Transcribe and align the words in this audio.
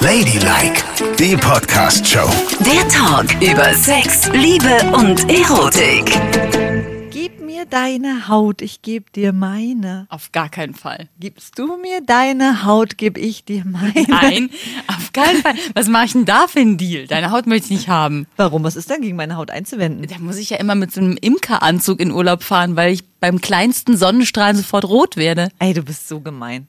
Ladylike, 0.00 0.82
die 1.18 1.36
Podcast-Show. 1.36 2.28
Der 2.60 2.88
Talk 2.88 3.26
über 3.42 3.74
Sex, 3.74 4.30
Liebe 4.32 4.80
und 4.94 5.28
Erotik. 5.30 6.18
Gib 7.10 7.40
mir 7.40 7.66
deine 7.66 8.28
Haut, 8.28 8.62
ich 8.62 8.80
geb 8.82 9.12
dir 9.12 9.32
meine. 9.32 10.06
Auf 10.08 10.32
gar 10.32 10.48
keinen 10.48 10.74
Fall. 10.74 11.08
Gibst 11.18 11.58
du 11.58 11.76
mir 11.76 12.00
deine 12.00 12.64
Haut, 12.64 12.96
geb 12.96 13.18
ich 13.18 13.44
dir 13.44 13.64
meine. 13.66 14.06
Nein, 14.08 14.50
auf 14.86 15.12
keinen 15.12 15.42
Fall. 15.42 15.54
Was 15.74 15.88
mache 15.88 16.06
ich 16.06 16.12
denn 16.12 16.24
da 16.24 16.46
für 16.48 16.60
einen 16.60 16.78
Deal? 16.78 17.06
Deine 17.06 17.30
Haut 17.30 17.46
möchte 17.46 17.66
ich 17.66 17.80
nicht 17.80 17.88
haben. 17.88 18.26
Warum? 18.36 18.64
Was 18.64 18.76
ist 18.76 18.88
denn 18.88 19.02
gegen 19.02 19.16
meine 19.16 19.36
Haut 19.36 19.50
einzuwenden? 19.50 20.06
Da 20.08 20.18
muss 20.18 20.38
ich 20.38 20.50
ja 20.50 20.56
immer 20.56 20.74
mit 20.74 20.92
so 20.92 21.00
einem 21.00 21.18
Imkeranzug 21.20 22.00
in 22.00 22.12
Urlaub 22.12 22.42
fahren, 22.42 22.76
weil 22.76 22.92
ich 22.92 23.04
beim 23.20 23.40
kleinsten 23.40 23.96
Sonnenstrahl 23.98 24.56
sofort 24.56 24.86
rot 24.86 25.16
werde. 25.18 25.50
Ey, 25.58 25.74
du 25.74 25.82
bist 25.82 26.08
so 26.08 26.20
gemein. 26.20 26.66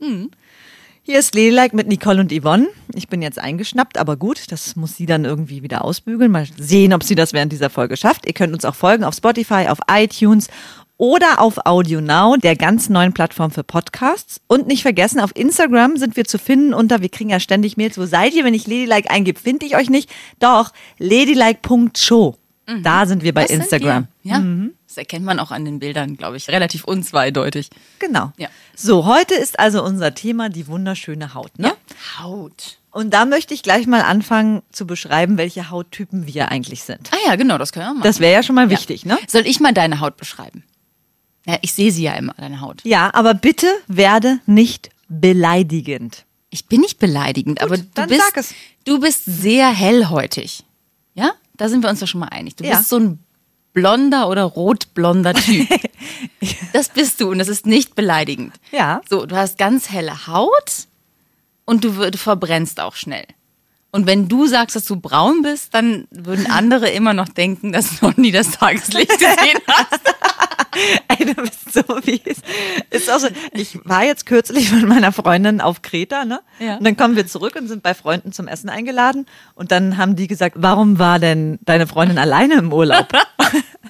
Hier 1.04 1.18
ist 1.18 1.34
Ladylike 1.34 1.76
mit 1.76 1.88
Nicole 1.88 2.20
und 2.20 2.32
Yvonne. 2.32 2.68
Ich 2.94 3.08
bin 3.08 3.22
jetzt 3.24 3.40
eingeschnappt, 3.40 3.98
aber 3.98 4.18
gut, 4.18 4.52
das 4.52 4.76
muss 4.76 4.96
sie 4.98 5.08
dann 5.08 5.26
irgendwie 5.26 5.64
wieder 5.64 5.84
ausbügeln. 5.84 6.32
Mal 6.32 6.48
sehen, 6.58 6.94
ob 6.94 7.04
sie 7.04 7.16
das 7.16 7.34
während 7.34 7.52
dieser 7.52 7.72
Folge 7.72 7.98
schafft. 7.98 8.28
Ihr 8.28 8.34
könnt 8.34 8.54
uns 8.54 8.66
auch 8.66 8.76
folgen 8.76 9.04
auf 9.04 9.16
Spotify, 9.16 9.68
auf 9.68 9.80
iTunes 9.90 10.48
oder 10.98 11.42
auf 11.42 11.66
Audio 11.66 12.02
Now, 12.02 12.36
der 12.38 12.56
ganz 12.56 12.88
neuen 12.88 13.14
Plattform 13.14 13.50
für 13.50 13.64
Podcasts. 13.64 14.42
Und 14.46 14.68
nicht 14.68 14.84
vergessen, 14.84 15.20
auf 15.20 15.36
Instagram 15.36 15.98
sind 15.98 16.16
wir 16.16 16.26
zu 16.26 16.38
finden 16.38 16.76
unter, 16.76 17.02
wir 17.02 17.10
kriegen 17.10 17.32
ja 17.32 17.40
ständig 17.40 17.78
Mails, 17.78 17.98
wo 17.98 18.06
seid 18.06 18.36
ihr, 18.36 18.44
wenn 18.44 18.54
ich 18.54 18.68
Ladylike 18.68 19.10
eingebe? 19.10 19.40
Finde 19.40 19.66
ich 19.66 19.76
euch 19.76 19.90
nicht. 19.90 20.08
Doch, 20.38 20.72
ladylike.show. 21.00 22.36
Da 22.84 23.08
sind 23.08 23.24
wir 23.24 23.34
bei 23.34 23.42
Das 23.42 23.52
Instagram. 23.52 24.08
wir. 24.22 24.32
Ja, 24.32 24.40
das 24.92 24.98
erkennt 24.98 25.24
man 25.26 25.40
auch 25.40 25.52
an 25.52 25.64
den 25.64 25.80
Bildern, 25.80 26.18
glaube 26.18 26.36
ich. 26.36 26.50
Relativ 26.50 26.84
unzweideutig. 26.84 27.70
Genau. 28.00 28.34
Ja. 28.38 28.50
So, 28.76 29.06
heute 29.06 29.36
ist 29.36 29.58
also 29.58 29.82
unser 29.84 30.14
Thema 30.14 30.50
die 30.50 30.68
wunderschöne 30.68 31.34
Haut, 31.34 31.58
ne? 31.58 31.74
Haut. 32.20 32.78
Und 32.92 33.14
da 33.14 33.24
möchte 33.26 33.54
ich 33.54 33.64
gleich 33.64 33.88
mal 33.88 34.02
anfangen 34.02 34.64
zu 34.74 34.86
beschreiben, 34.86 35.38
welche 35.38 35.70
Hauttypen 35.70 36.28
wir 36.28 36.50
eigentlich 36.52 36.84
sind. 36.84 37.10
Ah 37.14 37.18
ja, 37.26 37.36
genau, 37.38 37.58
das 37.58 37.72
können 37.72 37.86
wir 37.86 37.94
machen. 37.94 38.04
Das 38.04 38.20
wäre 38.20 38.34
ja 38.34 38.44
schon 38.44 38.56
mal 38.56 38.70
wichtig, 38.70 39.06
ne? 39.06 39.18
Soll 39.30 39.48
ich 39.48 39.62
mal 39.62 39.74
deine 39.74 40.02
Haut 40.02 40.18
beschreiben? 40.18 40.64
Ja, 41.46 41.58
ich 41.62 41.74
sehe 41.74 41.92
sie 41.94 42.04
ja 42.04 42.14
immer, 42.16 42.34
deine 42.38 42.60
Haut. 42.60 42.82
Ja, 42.84 43.14
aber 43.14 43.34
bitte 43.34 43.68
werde 43.88 44.40
nicht 44.46 44.90
beleidigend. 45.08 46.26
Ich 46.50 46.66
bin 46.66 46.82
nicht 46.82 47.00
beleidigend, 47.00 47.62
aber 47.62 47.78
du 47.78 48.08
bist, 48.08 48.54
du 48.84 49.00
bist 49.00 49.24
sehr 49.26 49.70
hellhäutig. 49.70 50.66
Ja? 51.14 51.32
Da 51.56 51.70
sind 51.70 51.82
wir 51.82 51.90
uns 51.90 52.02
doch 52.02 52.08
schon 52.08 52.20
mal 52.20 52.28
einig. 52.28 52.58
Du 52.58 52.66
Ja. 52.66 52.76
bist 52.78 52.90
so 52.90 52.98
ein 52.98 53.20
blonder 53.74 54.30
oder 54.30 54.44
rotblonder 54.44 55.34
Typ. 55.34 55.68
das 56.74 56.90
bist 56.90 57.22
du 57.22 57.30
und 57.30 57.40
das 57.40 57.48
ist 57.48 57.66
nicht 57.66 57.96
beleidigend. 57.96 58.54
Ja. 58.72 59.02
So, 59.10 59.26
du 59.26 59.36
hast 59.36 59.58
ganz 59.58 59.90
helle 59.90 60.28
Haut 60.28 60.88
und 61.66 61.84
du, 61.84 62.12
du 62.12 62.18
verbrennst 62.18 62.80
auch 62.80 62.96
schnell. 62.96 63.26
Und 63.92 64.08
wenn 64.08 64.30
du 64.30 64.48
sagst, 64.48 64.76
dass 64.76 64.86
du 64.86 64.96
braun 64.96 65.42
bist, 65.42 65.74
dann 65.74 66.08
würden 66.12 66.50
andere 66.50 66.90
immer 66.90 67.14
noch 67.14 67.28
denken, 67.28 67.74
dass 67.74 68.00
du 68.00 68.08
noch 68.08 68.18
nie 68.18 68.32
das 68.32 68.52
Tageslicht 68.52 69.12
gesehen 69.12 69.60
hast. 69.68 70.02
Ey, 71.08 71.26
du 71.26 71.36
bist 71.36 71.74
so 71.74 71.82
wie 72.04 72.22
es 72.26 72.38
ist 72.90 73.10
auch 73.12 73.20
so. 73.20 73.28
Ich 73.54 73.80
war 73.86 74.04
jetzt 74.04 74.26
kürzlich 74.26 74.72
mit 74.72 74.88
meiner 74.88 75.12
Freundin 75.12 75.62
auf 75.62 75.82
Kreta, 75.82 76.26
ne? 76.26 76.42
Ja. 76.60 76.78
Und 76.78 76.86
dann 76.86 76.98
kommen 76.98 77.16
wir 77.16 77.28
zurück 77.28 77.56
und 77.58 77.68
sind 77.68 77.84
bei 77.84 77.94
Freunden 77.94 78.32
zum 78.32 78.48
Essen 78.48 78.70
eingeladen. 78.70 79.26
Und 79.56 79.72
dann 79.72 79.98
haben 79.98 80.16
die 80.16 80.28
gesagt, 80.28 80.56
warum 80.60 81.00
war 81.00 81.20
denn 81.20 81.60
deine 81.64 81.88
Freundin 81.88 82.18
alleine 82.18 82.56
im 82.56 82.72
Urlaub? 82.72 83.08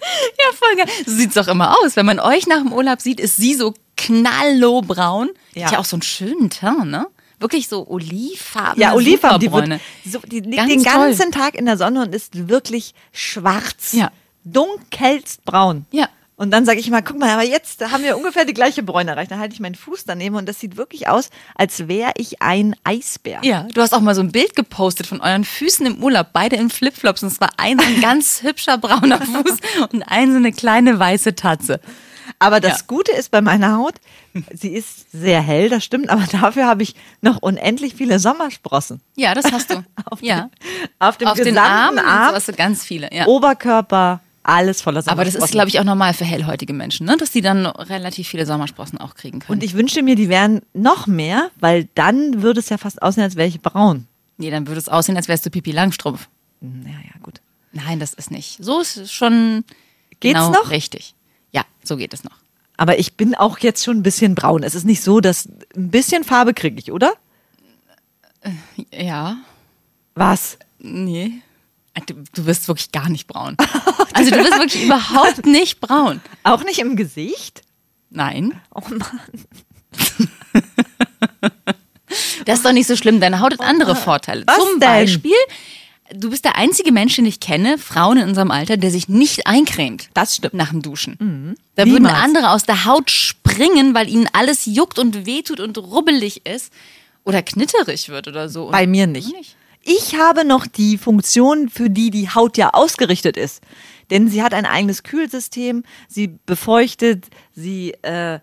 Ja, 0.01 0.45
voll 0.55 0.75
geil. 0.77 0.87
So 1.05 1.11
sieht's 1.11 1.35
doch 1.35 1.47
immer 1.47 1.77
aus. 1.77 1.95
Wenn 1.95 2.07
man 2.07 2.19
euch 2.19 2.47
nach 2.47 2.57
dem 2.63 2.73
Urlaub 2.73 3.01
sieht, 3.01 3.19
ist 3.19 3.35
sie 3.35 3.53
so 3.53 3.75
knalllohbraun. 3.97 5.29
Ja. 5.53 5.65
Hat 5.65 5.73
ja 5.73 5.79
auch 5.79 5.85
so 5.85 5.95
einen 5.97 6.01
schönen 6.01 6.49
Teint, 6.49 6.87
ne? 6.87 7.07
Wirklich 7.39 7.67
so 7.67 7.87
olivfarben. 7.87 8.79
Ja, 8.79 8.93
Olivfarben, 8.93 9.39
die, 9.39 9.51
wird, 9.51 9.81
so, 10.05 10.19
die 10.19 10.41
liegt 10.41 10.57
Ganz 10.57 10.69
den 10.71 10.83
toll. 10.83 10.93
ganzen 10.93 11.31
Tag 11.31 11.55
in 11.55 11.65
der 11.65 11.75
Sonne 11.75 12.03
und 12.03 12.13
ist 12.13 12.47
wirklich 12.47 12.93
schwarz. 13.11 13.93
Ja. 13.93 14.11
Dunkelst 14.43 15.43
braun. 15.43 15.85
Ja. 15.91 16.07
Und 16.41 16.49
dann 16.49 16.65
sage 16.65 16.79
ich 16.79 16.89
mal, 16.89 17.03
guck 17.03 17.19
mal, 17.19 17.29
aber 17.29 17.43
jetzt 17.43 17.87
haben 17.91 18.03
wir 18.03 18.17
ungefähr 18.17 18.45
die 18.45 18.55
gleiche 18.55 18.81
Bräune 18.81 19.11
erreicht. 19.11 19.29
Dann 19.29 19.37
halte 19.39 19.53
ich 19.53 19.59
meinen 19.59 19.75
Fuß 19.75 20.05
daneben 20.05 20.35
und 20.35 20.49
das 20.49 20.59
sieht 20.59 20.75
wirklich 20.75 21.07
aus, 21.07 21.29
als 21.53 21.87
wäre 21.87 22.13
ich 22.17 22.41
ein 22.41 22.75
Eisbär. 22.83 23.41
Ja, 23.43 23.67
du 23.71 23.79
hast 23.79 23.93
auch 23.93 23.99
mal 23.99 24.15
so 24.15 24.21
ein 24.21 24.31
Bild 24.31 24.55
gepostet 24.55 25.05
von 25.05 25.21
euren 25.21 25.43
Füßen 25.43 25.85
im 25.85 26.03
Urlaub, 26.03 26.29
beide 26.33 26.55
in 26.55 26.71
Flipflops. 26.71 27.21
Und 27.21 27.27
es 27.31 27.39
war 27.39 27.49
ein, 27.57 27.77
ganz 28.01 28.41
hübscher 28.41 28.79
brauner 28.79 29.21
Fuß 29.21 29.57
und 29.91 30.01
ein 30.01 30.31
so 30.31 30.37
eine 30.37 30.51
kleine 30.51 30.97
weiße 30.97 31.35
Tatze. 31.35 31.79
Aber 32.39 32.59
das 32.59 32.79
Ja. 32.79 32.85
Gute 32.87 33.11
ist 33.11 33.29
bei 33.29 33.41
meiner 33.41 33.77
Haut, 33.77 33.93
sie 34.51 34.73
ist 34.73 35.11
sehr 35.11 35.41
hell, 35.41 35.69
das 35.69 35.83
stimmt, 35.83 36.09
aber 36.09 36.23
dafür 36.31 36.65
habe 36.65 36.81
ich 36.81 36.95
noch 37.21 37.37
unendlich 37.43 37.93
viele 37.93 38.17
Sommersprossen. 38.17 38.99
Ja, 39.15 39.35
das 39.35 39.51
hast 39.51 39.69
du. 39.69 39.83
Auf 40.05 40.23
ja. 40.23 40.49
den, 40.49 40.89
auf 40.97 41.17
dem 41.17 41.27
Auf 41.27 41.35
den 41.35 41.45
gesamten 41.53 41.99
und 41.99 42.03
Arm, 42.03 42.29
so 42.29 42.35
hast 42.37 42.47
du 42.47 42.53
ganz 42.53 42.83
viele. 42.83 43.13
Ja. 43.13 43.27
Oberkörper, 43.27 44.21
alles 44.43 44.81
voller 44.81 45.01
Sommersprossen. 45.01 45.11
Aber 45.11 45.25
das 45.25 45.35
ist, 45.49 45.51
glaube 45.51 45.69
ich, 45.69 45.79
auch 45.79 45.83
normal 45.83 46.13
für 46.13 46.25
hellhäutige 46.25 46.73
Menschen, 46.73 47.05
ne? 47.05 47.17
dass 47.17 47.31
die 47.31 47.41
dann 47.41 47.65
relativ 47.65 48.27
viele 48.27 48.45
Sommersprossen 48.45 48.97
auch 48.99 49.15
kriegen 49.15 49.39
können. 49.39 49.57
Und 49.59 49.63
ich 49.63 49.73
wünschte 49.75 50.01
mir, 50.03 50.15
die 50.15 50.29
wären 50.29 50.61
noch 50.73 51.07
mehr, 51.07 51.51
weil 51.59 51.87
dann 51.95 52.41
würde 52.41 52.59
es 52.59 52.69
ja 52.69 52.77
fast 52.77 53.01
aussehen, 53.01 53.23
als 53.23 53.35
wäre 53.35 53.47
ich 53.47 53.61
braun. 53.61 54.07
nee, 54.37 54.49
dann 54.49 54.67
würde 54.67 54.79
es 54.79 54.89
aussehen, 54.89 55.15
als 55.17 55.27
wärst 55.27 55.45
du 55.45 55.49
Pipi 55.49 55.71
Langstrumpf. 55.71 56.27
Ja, 56.61 56.91
ja, 56.91 57.19
gut. 57.21 57.41
Nein, 57.71 57.99
das 57.99 58.13
ist 58.13 58.31
nicht. 58.31 58.57
So 58.63 58.81
ist 58.81 58.97
es 58.97 59.11
schon 59.11 59.63
Geht's 60.19 60.39
genau 60.39 60.51
noch? 60.51 60.69
richtig. 60.71 61.15
Ja, 61.51 61.63
so 61.83 61.95
geht 61.97 62.13
es 62.13 62.23
noch. 62.23 62.35
Aber 62.77 62.97
ich 62.99 63.13
bin 63.13 63.35
auch 63.35 63.59
jetzt 63.59 63.83
schon 63.83 63.97
ein 63.97 64.03
bisschen 64.03 64.33
braun. 64.35 64.63
Es 64.63 64.73
ist 64.75 64.85
nicht 64.85 65.01
so, 65.03 65.21
dass 65.21 65.47
ein 65.75 65.89
bisschen 65.91 66.23
Farbe 66.23 66.53
kriege 66.53 66.79
ich, 66.79 66.91
oder? 66.91 67.13
Ja, 68.91 69.37
Was? 70.15 70.57
nee. 70.79 71.41
Du, 72.07 72.15
du 72.33 72.45
bist 72.45 72.67
wirklich 72.67 72.91
gar 72.91 73.09
nicht 73.09 73.27
braun. 73.27 73.55
Also 74.13 74.31
du 74.31 74.37
bist 74.37 74.51
wirklich 74.51 74.83
überhaupt 74.83 75.45
nicht 75.45 75.79
braun. 75.81 76.21
Auch 76.43 76.63
nicht 76.63 76.79
im 76.79 76.95
Gesicht? 76.95 77.61
Nein. 78.09 78.59
Oh 78.73 78.81
Mann. 78.89 79.19
Das 82.45 82.59
ist 82.59 82.65
doch 82.65 82.73
nicht 82.73 82.87
so 82.87 82.95
schlimm. 82.95 83.19
Deine 83.21 83.39
Haut 83.39 83.53
hat 83.53 83.61
andere 83.61 83.95
Vorteile. 83.95 84.43
Was 84.47 84.57
Zum 84.57 84.79
denn? 84.79 84.89
Beispiel, 84.89 85.35
du 86.13 86.29
bist 86.29 86.43
der 86.43 86.57
einzige 86.57 86.91
Mensch, 86.91 87.15
den 87.15 87.25
ich 87.25 87.39
kenne, 87.39 87.77
Frauen 87.77 88.17
in 88.17 88.27
unserem 88.29 88.51
Alter, 88.51 88.75
der 88.77 88.91
sich 88.91 89.07
nicht 89.07 89.47
eincremt. 89.47 90.09
Das 90.13 90.35
stimmt. 90.35 90.53
Nach 90.53 90.69
dem 90.69 90.81
Duschen. 90.81 91.55
Da 91.75 91.85
würden 91.85 92.03
Niemals. 92.03 92.17
andere 92.23 92.51
aus 92.51 92.63
der 92.63 92.85
Haut 92.85 93.09
springen, 93.11 93.93
weil 93.93 94.09
ihnen 94.09 94.27
alles 94.33 94.65
juckt 94.65 94.99
und 94.99 95.25
wehtut 95.25 95.59
und 95.59 95.77
rubbelig 95.77 96.45
ist. 96.45 96.73
Oder 97.23 97.41
knitterig 97.43 98.09
wird 98.09 98.27
oder 98.27 98.49
so. 98.49 98.69
Bei 98.71 98.87
mir 98.87 99.07
nicht. 99.07 99.55
Ich 99.83 100.15
habe 100.15 100.45
noch 100.45 100.67
die 100.67 100.97
Funktion, 100.97 101.69
für 101.69 101.89
die 101.89 102.11
die 102.11 102.29
Haut 102.29 102.57
ja 102.57 102.69
ausgerichtet 102.71 103.37
ist. 103.37 103.61
Denn 104.09 104.27
sie 104.27 104.43
hat 104.43 104.53
ein 104.53 104.65
eigenes 104.65 105.03
Kühlsystem, 105.03 105.83
sie 106.07 106.37
befeuchtet, 106.45 107.25
sie 107.55 107.91
äh, 108.03 108.39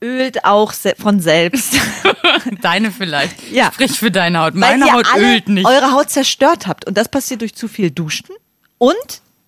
ölt 0.00 0.44
auch 0.44 0.72
se 0.72 0.94
von 0.98 1.20
selbst. 1.20 1.74
Deine 2.62 2.90
vielleicht. 2.90 3.36
Ja. 3.52 3.70
Sprich 3.72 3.92
für 3.98 4.10
deine 4.10 4.38
Haut. 4.40 4.54
Weil 4.54 4.60
Meine 4.78 4.86
ihr 4.86 4.92
Haut 4.92 5.06
alle 5.12 5.34
ölt 5.34 5.48
nicht. 5.48 5.66
eure 5.66 5.92
Haut 5.92 6.08
zerstört 6.10 6.66
habt. 6.66 6.86
Und 6.86 6.96
das 6.96 7.08
passiert 7.08 7.40
durch 7.42 7.54
zu 7.54 7.68
viel 7.68 7.90
Duschen 7.90 8.28
und 8.78 8.96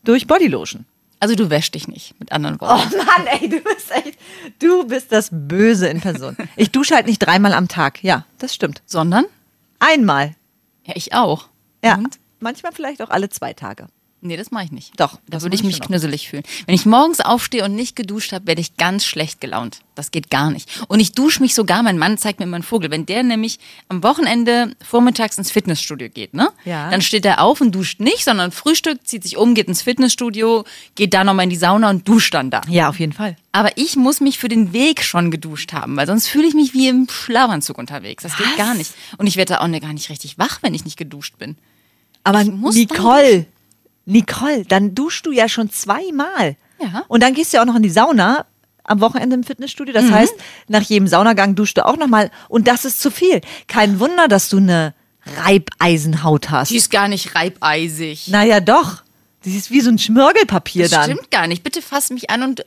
durch 0.05 0.27
Bodylotion. 0.27 0.85
Also 1.21 1.35
du 1.37 1.49
wäschst 1.49 1.75
dich 1.75 1.89
nicht, 1.89 2.19
mit 2.21 2.33
anderen 2.33 2.56
Oh 2.61 2.67
Worten. 2.67 2.97
Mann, 2.99 3.27
ey, 3.41 3.49
du 3.49 3.61
bist 3.61 3.91
echt, 3.93 4.19
du 4.59 4.87
bist 4.87 5.11
das 5.11 5.31
Böse 5.33 5.89
in 5.89 6.01
Person. 6.03 6.37
Ich 6.56 6.71
dusche 6.71 6.95
halt 6.97 7.06
nicht 7.06 7.21
dreimal 7.21 7.55
am 7.55 7.67
Tag. 7.69 8.03
Ja, 8.05 8.27
das 8.39 8.55
stimmt. 8.55 8.83
Sondern? 8.85 9.25
Einmal. 9.79 10.35
Ja, 10.84 10.95
ich 10.97 11.15
auch. 11.15 11.49
Ja. 11.84 11.97
Und? 11.97 12.19
Manchmal 12.41 12.72
vielleicht 12.72 13.03
auch 13.03 13.11
alle 13.11 13.28
zwei 13.28 13.53
Tage. 13.53 13.87
Nee, 14.27 14.39
das 14.39 14.51
mache 14.51 14.65
ich 14.65 14.73
nicht. 14.73 14.99
Doch, 14.99 15.19
Da 15.29 15.43
würde 15.43 15.55
ich 15.55 15.61
ich 15.61 15.67
mich 15.67 15.81
knüsselig 15.81 16.31
fühlen. 16.31 16.45
Wenn 16.65 16.75
ich 16.75 16.87
morgens 16.87 17.21
aufstehe 17.21 17.62
und 17.62 17.75
nicht 17.75 17.95
geduscht 17.95 18.33
habe, 18.33 18.47
werde 18.47 18.62
ich 18.62 18.79
ganz 18.79 19.05
schlecht 19.05 19.39
gelaunt. 19.39 19.81
Das 19.95 20.12
geht 20.12 20.31
gar 20.31 20.51
nicht. 20.51 20.67
Und 20.89 20.99
ich 20.99 21.12
dusche 21.12 21.43
mich 21.43 21.55
sogar, 21.55 21.83
mein 21.83 21.99
Mann 21.99 22.17
zeigt 22.17 22.39
mir 22.39 22.47
immer 22.47 22.57
einen 22.57 22.65
Vogel. 22.65 22.91
Wenn 22.91 23.05
der 23.05 23.23
nämlich 23.23 23.59
am 23.91 24.03
Wochenende 24.03 24.75
vormittags 24.83 25.37
ins 25.37 25.51
Fitnessstudio 25.51 26.09
geht, 26.09 26.32
ne? 26.32 26.49
Ja. 26.65 26.91
Dann 26.91 27.03
steht 27.03 27.26
er 27.26 27.43
auf 27.43 27.61
und 27.61 27.73
duscht 27.73 28.00
nicht, 28.00 28.25
sondern 28.25 28.50
frühstückt, 28.50 29.06
zieht 29.06 29.25
sich 29.25 29.37
um, 29.37 29.53
geht 29.55 29.69
ins 29.69 29.82
Fitnessstudio, 29.82 30.65
geht 30.94 31.12
da 31.12 31.23
nochmal 31.23 31.44
in 31.44 31.50
die 31.50 31.56
Sauna 31.56 31.91
und 31.91 32.09
duscht 32.09 32.32
dann 32.32 32.49
da. 32.49 32.62
Ja, 32.67 32.88
auf 32.88 32.99
jeden 32.99 33.12
Fall. 33.12 33.37
Aber 33.53 33.77
ich 33.77 33.94
muss 33.94 34.23
mich 34.23 34.38
für 34.38 34.49
den 34.49 34.73
Weg 34.73 35.03
schon 35.05 35.31
geduscht 35.31 35.75
haben, 35.75 35.99
weil 35.99 36.06
sonst 36.06 36.29
fühle 36.29 36.49
ich 36.49 36.55
mich 36.55 36.73
wie 36.73 36.88
im 36.88 37.09
Schlafanzug 37.11 37.77
unterwegs. 37.77 38.23
Das 38.23 38.38
geht 38.38 38.47
Was? 38.47 38.56
gar 38.56 38.75
nicht. 38.75 38.91
Und 39.19 39.27
ich 39.27 39.37
werde 39.37 39.53
da 39.53 39.59
auch 39.61 39.81
gar 39.81 39.93
nicht 39.93 40.09
richtig 40.09 40.38
wach, 40.38 40.61
wenn 40.62 40.73
ich 40.73 40.87
nicht 40.87 40.97
geduscht 40.97 41.37
bin. 41.37 41.56
Aber 42.25 42.43
muss 42.44 42.75
Nicole, 42.75 43.47
Nicole, 44.06 44.65
dann 44.65 44.95
duschst 44.95 45.25
du 45.27 45.33
ja 45.33 45.49
schon 45.49 45.71
zweimal. 45.71 46.56
Ja. 46.81 47.05
Und 47.09 47.23
dann 47.23 47.35
gehst 47.35 47.53
du 47.53 47.56
ja 47.56 47.62
auch 47.62 47.67
noch 47.67 47.77
in 47.77 47.83
die 47.83 47.91
Sauna 47.91 48.47
am 48.85 49.01
Wochenende 49.01 49.35
im 49.35 49.45
Fitnessstudio. 49.45 49.95
Mhm. 49.95 50.06
Das 50.06 50.11
heißt, 50.11 50.35
nach 50.69 50.83
jedem 50.83 51.09
Saunagang 51.09 51.55
duschst 51.55 51.79
du 51.79 51.87
auch 51.87 51.97
nochmal. 51.97 52.31
Und 52.49 52.69
das 52.69 52.85
ist 52.85 53.01
zu 53.01 53.11
viel. 53.11 53.41
Kein 53.67 53.99
Wunder, 54.01 54.29
dass 54.29 54.49
du 54.49 54.59
eine 54.59 54.95
Reibeisenhaut 55.45 56.51
hast. 56.51 56.71
Die 56.71 56.77
ist 56.77 56.91
gar 56.91 57.09
nicht 57.09 57.35
reibeisig. 57.35 58.29
Naja, 58.29 58.61
doch. 58.61 59.03
Die 59.45 59.56
ist 59.56 59.71
wie 59.71 59.81
so 59.81 59.91
ein 59.91 59.99
Schmirgelpapier 59.99 60.85
Das 60.85 60.93
dann. 60.93 61.05
stimmt 61.05 61.31
gar 61.31 61.47
nicht. 61.47 61.62
Bitte 61.62 61.83
fass 61.83 62.11
mich 62.11 62.31
an 62.31 62.43
und 62.43 62.62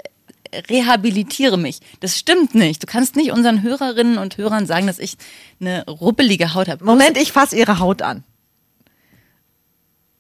rehabilitiere 0.70 1.58
mich. 1.58 1.80
Das 2.00 2.18
stimmt 2.18 2.56
nicht. 2.56 2.82
Du 2.84 2.88
kannst 2.88 3.16
nicht 3.16 3.32
unseren 3.32 3.62
Hörerinnen 3.62 4.18
und 4.18 4.38
Hörern 4.38 4.66
sagen, 4.66 4.88
dass 4.88 5.00
ich 5.00 5.18
eine 5.60 5.86
ruppelige 5.86 6.54
Haut 6.54 6.68
habe. 6.68 6.84
Moment, 6.86 7.18
ich 7.18 7.32
fasse 7.32 7.56
ihre 7.56 7.80
Haut 7.80 8.02
an. 8.02 8.24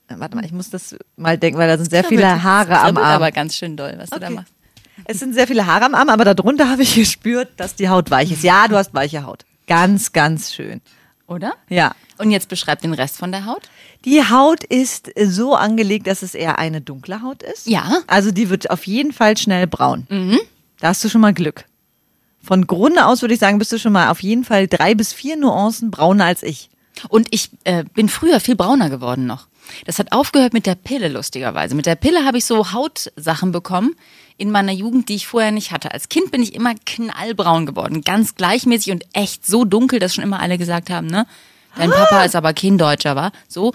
Äh, 0.07 0.15
Warte 0.17 0.35
mal, 0.35 0.45
ich 0.45 0.51
muss 0.51 0.69
das 0.69 0.95
mal 1.15 1.37
denken, 1.37 1.59
weil 1.59 1.67
da 1.67 1.77
sind 1.77 1.89
sehr 1.89 2.03
viele 2.03 2.43
Haare 2.43 2.79
am 2.79 2.97
Arm. 2.97 3.05
aber 3.15 3.31
ganz 3.31 3.55
schön 3.55 3.75
doll, 3.77 3.95
was 3.97 4.09
du 4.09 4.19
da 4.19 4.27
Okay. 4.27 4.35
machst. 4.35 4.53
Es 5.05 5.19
sind 5.19 5.33
sehr 5.33 5.47
viele 5.47 5.65
Haare 5.67 5.85
am 5.85 5.95
Arm, 5.95 6.09
aber 6.09 6.25
darunter 6.25 6.69
habe 6.69 6.81
ich 6.83 6.95
gespürt, 6.95 7.49
dass 7.57 7.75
die 7.75 7.89
Haut 7.89 8.09
weich 8.09 8.31
ist. 8.31 8.43
Ja, 8.43 8.67
du 8.67 8.75
hast 8.75 8.93
weiche 8.93 9.23
Haut. 9.25 9.45
Ganz, 9.67 10.11
ganz 10.13 10.53
schön. 10.53 10.81
Oder? 11.27 11.53
Ja. 11.69 11.93
Und 12.17 12.31
jetzt 12.31 12.47
beschreib 12.47 12.81
den 12.81 12.93
Rest 12.93 13.17
von 13.17 13.31
der 13.31 13.45
Haut. 13.45 13.69
Die 14.05 14.23
Haut 14.23 14.63
ist 14.63 15.11
so 15.25 15.55
angelegt, 15.55 16.07
dass 16.07 16.23
es 16.23 16.33
eher 16.35 16.57
eine 16.57 16.79
dunkle 16.81 17.21
Haut 17.21 17.43
ist. 17.43 17.67
Ja. 17.67 17.99
Also 18.07 18.31
die 18.31 18.49
wird 18.49 18.71
auf 18.71 18.87
jeden 18.87 19.11
Fall 19.11 19.35
schnell 19.37 19.67
braun. 19.67 20.07
Da 20.79 20.87
hast 20.87 21.03
du 21.03 21.09
schon 21.09 21.21
mal 21.21 21.33
Glück. 21.33 21.65
Von 22.41 22.65
Grunde 22.65 23.05
aus 23.05 23.21
würde 23.21 23.33
ich 23.33 23.39
sagen, 23.41 23.59
bist 23.59 23.73
du 23.73 23.77
schon 23.77 23.91
mal 23.91 24.09
auf 24.09 24.23
jeden 24.23 24.45
Fall 24.45 24.67
drei 24.67 24.95
bis 24.95 25.11
vier 25.11 25.35
Nuancen 25.35 25.91
brauner 25.91 26.25
als 26.25 26.43
ich. 26.43 26.69
Und 27.09 27.27
ich 27.31 27.49
äh, 27.65 27.83
bin 27.93 28.07
früher 28.07 28.39
viel 28.39 28.55
brauner 28.55 28.89
geworden 28.89 29.25
noch. 29.25 29.46
Das 29.85 29.99
hat 29.99 30.11
aufgehört 30.11 30.53
mit 30.53 30.65
der 30.65 30.75
Pille, 30.75 31.07
lustigerweise. 31.07 31.75
Mit 31.75 31.85
der 31.85 31.95
Pille 31.95 32.25
habe 32.25 32.37
ich 32.37 32.45
so 32.45 32.71
Hautsachen 32.73 33.51
bekommen 33.51 33.95
in 34.37 34.51
meiner 34.51 34.71
Jugend, 34.71 35.09
die 35.09 35.15
ich 35.15 35.27
vorher 35.27 35.51
nicht 35.51 35.71
hatte. 35.71 35.91
Als 35.91 36.09
Kind 36.09 36.31
bin 36.31 36.43
ich 36.43 36.53
immer 36.53 36.73
knallbraun 36.85 37.65
geworden, 37.65 38.01
ganz 38.01 38.35
gleichmäßig 38.35 38.91
und 38.91 39.03
echt 39.13 39.45
so 39.45 39.65
dunkel, 39.65 39.99
dass 39.99 40.13
schon 40.15 40.23
immer 40.23 40.39
alle 40.39 40.57
gesagt 40.57 40.89
haben, 40.89 41.07
ne? 41.07 41.25
Dein 41.75 41.91
Papa 41.91 42.23
ist 42.23 42.35
aber 42.35 42.53
kein 42.53 42.77
Deutscher, 42.77 43.15
war 43.15 43.31
so. 43.47 43.71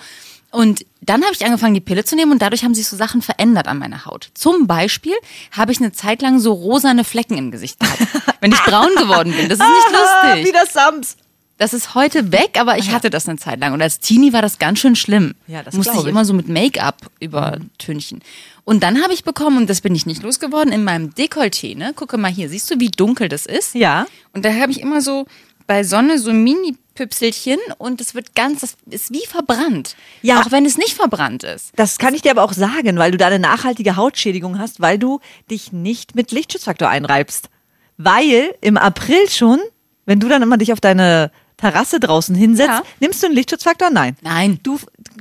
Und 0.50 0.85
dann 1.00 1.23
habe 1.23 1.33
ich 1.33 1.44
angefangen, 1.47 1.73
die 1.75 1.81
Pille 1.81 2.05
zu 2.05 2.15
nehmen 2.15 2.31
und 2.33 2.43
dadurch 2.43 2.62
haben 2.62 2.75
sich 2.75 2.87
so 2.87 2.94
Sachen 2.97 3.23
verändert 3.23 3.69
an 3.69 3.79
meiner 3.79 4.05
Haut. 4.05 4.29
Zum 4.35 4.67
Beispiel 4.67 5.15
habe 5.50 5.73
ich 5.73 5.79
eine 5.79 5.93
Zeit 5.93 6.21
lang 6.21 6.41
so 6.41 6.53
rosane 6.53 7.05
Flecken 7.05 7.39
im 7.39 7.50
Gesicht 7.50 7.81
gehabt, 7.81 8.03
wenn 8.41 8.53
ich 8.53 8.61
braun 8.65 8.91
geworden 8.99 9.33
bin. 9.35 9.49
Das 9.49 9.59
ist 9.59 9.65
nicht 9.65 9.87
Ah, 9.94 10.27
lustig. 10.35 10.47
wie 10.47 10.53
das 10.53 10.73
Sams. 10.73 11.17
Das 11.62 11.73
ist 11.73 11.94
heute 11.94 12.32
weg, 12.32 12.59
aber 12.59 12.76
ich 12.76 12.91
hatte 12.91 13.09
das 13.09 13.29
eine 13.29 13.38
Zeit 13.38 13.61
lang. 13.61 13.73
Und 13.73 13.81
als 13.81 14.00
Teenie 14.00 14.32
war 14.32 14.43
das 14.43 14.59
ganz 14.59 14.81
schön 14.81 14.97
schlimm. 14.97 15.37
Ja, 15.47 15.62
das 15.62 15.76
Musste 15.76 15.93
ich 15.93 16.00
ich. 16.00 16.06
immer 16.09 16.25
so 16.25 16.35
mit 16.35 16.49
Make-up 16.49 16.97
übertünchen. 17.20 18.20
Und 18.64 18.82
dann 18.82 19.00
habe 19.00 19.14
ich 19.14 19.23
bekommen, 19.23 19.59
und 19.59 19.70
das 19.70 19.81
bin 19.81 19.94
ich 19.94 20.05
nicht 20.05 20.25
losgeworden, 20.25 20.73
in 20.73 20.82
meinem 20.82 21.11
Dekolleté, 21.11 21.76
ne? 21.76 21.93
Gucke 21.94 22.19
mal 22.19 22.32
hier, 22.32 22.49
siehst 22.49 22.69
du, 22.69 22.81
wie 22.81 22.88
dunkel 22.91 23.29
das 23.29 23.47
ist? 23.47 23.76
Ja. 23.76 24.06
Und 24.32 24.44
da 24.44 24.53
habe 24.53 24.73
ich 24.73 24.81
immer 24.81 25.00
so 25.03 25.25
bei 25.69 25.85
Sonne 25.85 26.19
so 26.19 26.32
Mini-Püpselchen 26.32 27.59
und 27.79 28.00
es 28.00 28.17
wird 28.17 28.35
ganz, 28.35 28.62
das 28.62 28.76
ist 28.91 29.12
wie 29.12 29.25
verbrannt. 29.25 29.94
Ja. 30.23 30.41
Auch 30.41 30.50
wenn 30.50 30.67
es 30.67 30.76
nicht 30.76 30.94
verbrannt 30.94 31.44
ist. 31.44 31.70
Das 31.76 31.99
kann 31.99 32.12
ich 32.12 32.23
dir 32.23 32.32
aber 32.32 32.43
auch 32.43 32.55
sagen, 32.55 32.99
weil 32.99 33.12
du 33.12 33.19
da 33.19 33.29
eine 33.29 33.38
nachhaltige 33.38 33.94
Hautschädigung 33.94 34.58
hast, 34.58 34.81
weil 34.81 34.99
du 34.99 35.20
dich 35.49 35.70
nicht 35.70 36.17
mit 36.17 36.32
Lichtschutzfaktor 36.32 36.88
einreibst. 36.88 37.50
Weil 37.99 38.53
im 38.61 38.76
April 38.76 39.31
schon, 39.31 39.61
wenn 40.06 40.19
du 40.19 40.29
dann 40.29 40.43
immer 40.43 40.56
dich 40.56 40.73
auf 40.73 40.81
deine 40.81 41.31
Terrasse 41.62 42.00
draußen 42.00 42.35
hinsetzt, 42.35 42.69
Ja. 42.70 42.82
nimmst 42.99 43.23
du 43.23 43.26
einen 43.29 43.37
Lichtschutzfaktor? 43.37 43.88
Nein. 43.91 44.17
Nein. 44.20 44.59
Du, 44.64 44.79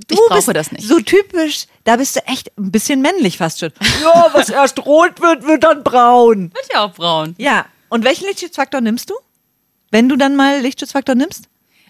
du 0.08 0.16
Ich 0.16 0.18
brauche 0.18 0.36
bist 0.38 0.56
das 0.56 0.72
nicht. 0.72 0.88
So 0.88 1.00
typisch, 1.00 1.68
da 1.84 1.98
bist 1.98 2.16
du 2.16 2.22
echt 2.26 2.52
ein 2.58 2.72
bisschen 2.72 3.00
männlich 3.02 3.38
fast 3.38 3.60
schon. 3.60 3.72
Ja, 4.04 4.30
was 4.34 4.50
erst 4.50 4.84
rot 4.86 5.22
wird, 5.22 5.46
wird 5.46 5.64
dann 5.64 5.84
braun. 5.84 6.52
Wird 6.54 6.68
ja 6.74 6.84
auch 6.86 6.94
braun. 6.94 7.36
Ja. 7.38 7.66
Und 7.90 8.04
welchen 8.06 8.26
Lichtschutzfaktor 8.26 8.82
nimmst 8.82 9.10
du? 9.12 9.14
Wenn 9.92 10.10
du 10.10 10.16
dann 10.16 10.36
mal 10.36 10.60
Lichtschutzfaktor 10.62 11.14
nimmst? 11.14 11.46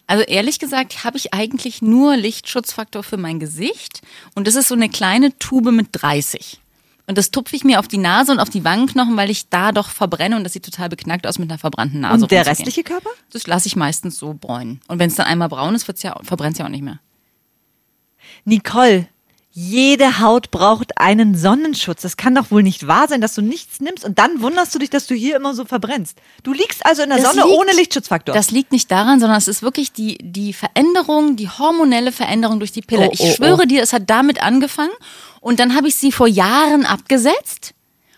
Also 0.08 0.24
ehrlich 0.26 0.60
gesagt 0.60 1.06
habe 1.06 1.16
ich 1.18 1.34
eigentlich 1.34 1.82
nur 1.82 2.18
Lichtschutzfaktor 2.18 3.04
für 3.04 3.16
mein 3.18 3.40
Gesicht 3.40 4.02
und 4.36 4.48
das 4.48 4.56
ist 4.56 4.68
so 4.68 4.76
eine 4.76 4.90
kleine 4.90 5.38
Tube 5.40 5.72
mit 5.72 5.88
30. 5.94 6.60
Und 7.12 7.18
das 7.18 7.30
tupfe 7.30 7.58
ich 7.58 7.66
mir 7.66 7.80
auf 7.80 7.90
die 7.90 7.98
Nase 7.98 8.32
und 8.32 8.40
auf 8.40 8.50
die 8.50 8.64
Wangenknochen, 8.64 9.18
weil 9.18 9.30
ich 9.30 9.50
da 9.50 9.74
doch 9.74 9.90
verbrenne 9.90 10.38
und 10.38 10.46
das 10.46 10.54
sieht 10.54 10.64
total 10.64 10.88
beknackt 10.88 11.28
aus 11.28 11.40
mit 11.40 11.52
einer 11.52 11.58
verbrannten 11.58 12.00
Nase. 12.00 12.24
Und 12.24 12.32
der 12.32 12.46
restliche 12.46 12.84
Körper? 12.84 13.10
Das 13.34 13.48
lasse 13.48 13.68
ich 13.68 13.76
meistens 13.76 14.18
so 14.18 14.34
bräunen. 14.34 14.80
Und 14.88 14.98
wenn 14.98 15.10
es 15.10 15.16
dann 15.16 15.26
einmal 15.26 15.50
braun 15.50 15.76
ist, 15.76 15.90
wird's 15.90 16.04
ja, 16.04 16.18
verbrennt 16.24 16.54
es 16.54 16.60
ja 16.60 16.66
auch 16.66 16.70
nicht 16.70 16.84
mehr. 16.84 17.02
Nicole, 18.46 19.10
jede 19.54 20.20
Haut 20.20 20.50
braucht 20.50 20.98
einen 20.98 21.36
Sonnenschutz. 21.36 22.02
Das 22.04 22.16
kann 22.16 22.36
doch 22.36 22.52
wohl 22.52 22.64
nicht 22.64 22.88
wahr 22.88 23.10
sein, 23.10 23.20
dass 23.20 23.36
du 23.36 23.42
nichts 23.42 23.82
nimmst 23.82 24.06
und 24.06 24.18
dann 24.18 24.42
wunderst 24.42 24.74
du 24.74 24.80
dich, 24.80 24.90
dass 24.90 25.08
du 25.08 25.14
hier 25.14 25.36
immer 25.36 25.54
so 25.54 25.66
verbrennst. 25.66 26.18
Du 26.44 26.54
liegst 26.54 26.86
also 26.86 27.04
in 27.04 27.10
der 27.10 27.18
Das 27.20 27.34
Sonne 27.34 27.46
liegt- 27.46 27.60
ohne 27.60 27.72
Lichtschutzfaktor. 27.74 28.34
Das 28.34 28.52
liegt 28.52 28.72
nicht 28.72 28.90
daran, 28.90 29.20
sondern 29.20 29.38
es 29.38 29.50
ist 29.50 29.62
wirklich 29.62 29.92
die, 29.92 30.18
die 30.22 30.54
Veränderung, 30.54 31.36
die 31.36 31.50
hormonelle 31.50 32.14
Veränderung 32.14 32.60
durch 32.60 32.72
die 32.72 32.82
Pille. 32.82 33.10
Oh, 33.10 33.12
ich 33.12 33.20
oh, 33.20 33.32
schwöre 33.36 33.64
oh. 33.64 33.66
dir, 33.66 33.84
es 33.84 33.92
hat 33.92 34.10
damit 34.10 34.42
angefangen 34.42 34.94
und 35.42 35.60
dann 35.60 35.76
habe 35.76 35.90
ich 35.90 35.96
sie 35.96 36.14
vor 36.14 36.28
Jahren 36.28 36.86
abgesetzt 36.86 37.74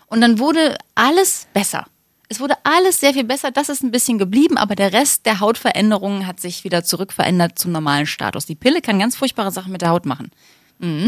und 0.08 0.22
dann 0.22 0.38
wurde 0.38 0.78
alles 0.94 1.48
besser. 1.54 1.88
Es 2.30 2.40
wurde 2.40 2.56
alles 2.64 3.00
sehr 3.00 3.14
viel 3.14 3.24
besser, 3.24 3.50
das 3.50 3.70
ist 3.70 3.84
ein 3.84 3.92
bisschen 3.92 4.20
geblieben, 4.20 4.58
aber 4.58 4.76
der 4.76 4.94
Rest 4.94 5.26
der 5.26 5.40
Hautveränderungen 5.40 6.28
hat 6.28 6.40
sich 6.40 6.64
wieder 6.64 6.84
zurückverändert 6.84 7.58
zum 7.58 7.72
normalen 7.72 8.06
Status. 8.06 8.46
Die 8.46 8.56
Pille 8.56 8.82
kann 8.82 9.00
ganz 9.00 9.16
furchtbare 9.16 9.52
Sachen 9.52 9.72
mit 9.72 9.82
der 9.82 9.90
Haut 9.90 10.06
machen. 10.06 10.32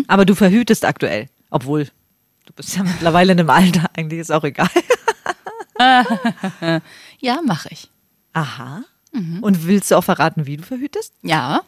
Aber 0.07 0.25
du 0.25 0.35
verhütest 0.35 0.85
aktuell. 0.85 1.27
Obwohl, 1.49 1.85
du 2.45 2.53
bist 2.53 2.75
ja 2.77 2.83
mittlerweile 2.83 3.33
in 3.33 3.39
einem 3.39 3.49
Alter, 3.49 3.89
eigentlich 3.97 4.19
ist 4.21 4.31
auch 4.31 4.43
egal. 4.43 4.69
Ja, 7.19 7.41
mache 7.43 7.69
ich. 7.71 7.89
Aha. 8.33 8.83
Mhm. 9.11 9.39
Und 9.41 9.65
willst 9.67 9.91
du 9.91 9.95
auch 9.95 10.03
verraten, 10.03 10.45
wie 10.45 10.57
du 10.57 10.63
verhütest? 10.63 11.13
Ja. 11.21 11.61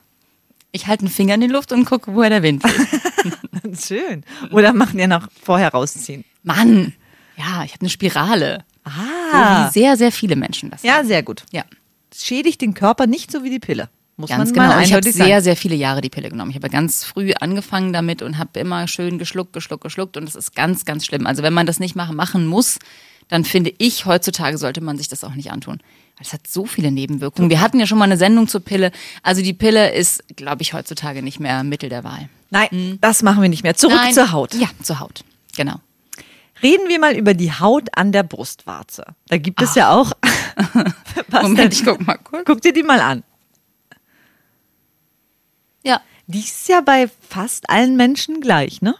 Ich 0.71 0.87
halte 0.87 1.01
einen 1.05 1.11
Finger 1.13 1.35
in 1.35 1.41
die 1.41 1.47
Luft 1.47 1.71
und 1.71 1.85
gucke, 1.85 2.13
woher 2.13 2.29
der 2.29 2.43
Wind 2.43 2.63
weht. 2.63 3.77
Schön. 3.85 4.23
Oder 4.51 4.73
machen 4.73 4.99
ja 4.99 5.07
noch 5.07 5.27
vorher 5.41 5.69
rausziehen. 5.69 6.23
Mann, 6.43 6.93
ja, 7.37 7.63
ich 7.63 7.71
habe 7.73 7.81
eine 7.81 7.89
Spirale. 7.89 8.63
So 8.85 8.91
Ah. 8.91 9.67
wie 9.67 9.71
sehr, 9.73 9.97
sehr 9.97 10.11
viele 10.11 10.35
Menschen 10.37 10.69
das 10.69 10.83
Ja, 10.83 10.95
haben. 10.97 11.07
sehr 11.07 11.23
gut. 11.23 11.43
Ja, 11.51 11.63
Das 12.09 12.25
schädigt 12.25 12.61
den 12.61 12.73
Körper 12.73 13.07
nicht 13.07 13.31
so 13.31 13.43
wie 13.43 13.49
die 13.49 13.59
Pille. 13.59 13.89
Muss 14.19 14.29
ganz 14.29 14.51
man 14.53 14.69
genau. 14.69 14.79
Ich 14.81 14.93
habe 14.93 15.11
sehr, 15.11 15.41
sehr 15.43 15.55
viele 15.55 15.75
Jahre 15.75 16.01
die 16.01 16.09
Pille 16.09 16.29
genommen. 16.29 16.49
Ich 16.49 16.57
habe 16.57 16.69
ganz 16.69 17.03
früh 17.03 17.33
angefangen 17.39 17.93
damit 17.93 18.23
und 18.23 18.37
habe 18.39 18.59
immer 18.59 18.87
schön 18.87 19.19
geschluckt, 19.19 19.53
geschluckt, 19.53 19.83
geschluckt 19.83 20.17
und 20.17 20.25
das 20.25 20.35
ist 20.35 20.55
ganz, 20.55 20.85
ganz 20.85 21.05
schlimm. 21.05 21.27
Also 21.27 21.43
wenn 21.43 21.53
man 21.53 21.67
das 21.67 21.79
nicht 21.79 21.95
machen, 21.95 22.15
machen 22.15 22.47
muss, 22.47 22.79
dann 23.27 23.43
finde 23.45 23.71
ich, 23.77 24.05
heutzutage 24.05 24.57
sollte 24.57 24.81
man 24.81 24.97
sich 24.97 25.07
das 25.07 25.23
auch 25.23 25.35
nicht 25.35 25.51
antun. 25.51 25.79
Weil 26.17 26.25
es 26.25 26.33
hat 26.33 26.47
so 26.47 26.65
viele 26.65 26.89
Nebenwirkungen. 26.89 27.51
Wir 27.51 27.61
hatten 27.61 27.79
ja 27.79 27.85
schon 27.85 27.99
mal 27.99 28.05
eine 28.05 28.17
Sendung 28.17 28.47
zur 28.47 28.61
Pille. 28.61 28.91
Also 29.21 29.43
die 29.43 29.53
Pille 29.53 29.93
ist, 29.93 30.23
glaube 30.35 30.63
ich, 30.63 30.73
heutzutage 30.73 31.21
nicht 31.21 31.39
mehr 31.39 31.63
Mittel 31.63 31.89
der 31.89 32.03
Wahl. 32.03 32.27
Nein, 32.49 32.97
das 33.01 33.21
machen 33.21 33.41
wir 33.43 33.49
nicht 33.49 33.61
mehr. 33.63 33.75
Zurück 33.75 33.97
Mhm. 33.97 34.01
Nein. 34.05 34.13
zur 34.15 34.31
Haut. 34.31 34.53
Ja, 34.55 34.67
zur 34.81 34.99
Haut. 34.99 35.23
Genau. 35.55 35.75
Reden 36.63 36.87
wir 36.89 36.99
mal 36.99 37.15
über 37.15 37.35
die 37.35 37.51
Haut 37.51 37.89
an 37.95 38.11
der 38.11 38.23
Brustwarze. 38.23 39.05
Da 39.27 39.37
gibt 39.37 39.61
es 39.61 39.75
ja 39.75 39.91
auch. 39.91 40.11
Was 41.27 41.43
Moment, 41.43 41.59
denn? 41.59 41.71
ich 41.71 41.85
guck 41.85 42.07
mal 42.07 42.17
kurz. 42.17 42.45
Guck 42.45 42.61
dir 42.61 42.73
die 42.73 42.81
mal 42.81 42.99
an. 42.99 43.23
Ja. 45.87 46.01
Die 46.27 46.39
ist 46.39 46.67
ja 46.67 46.81
bei 46.81 47.09
fast 47.29 47.69
allen 47.69 47.95
Menschen 47.95 48.41
gleich, 48.41 48.81
ne? 48.81 48.95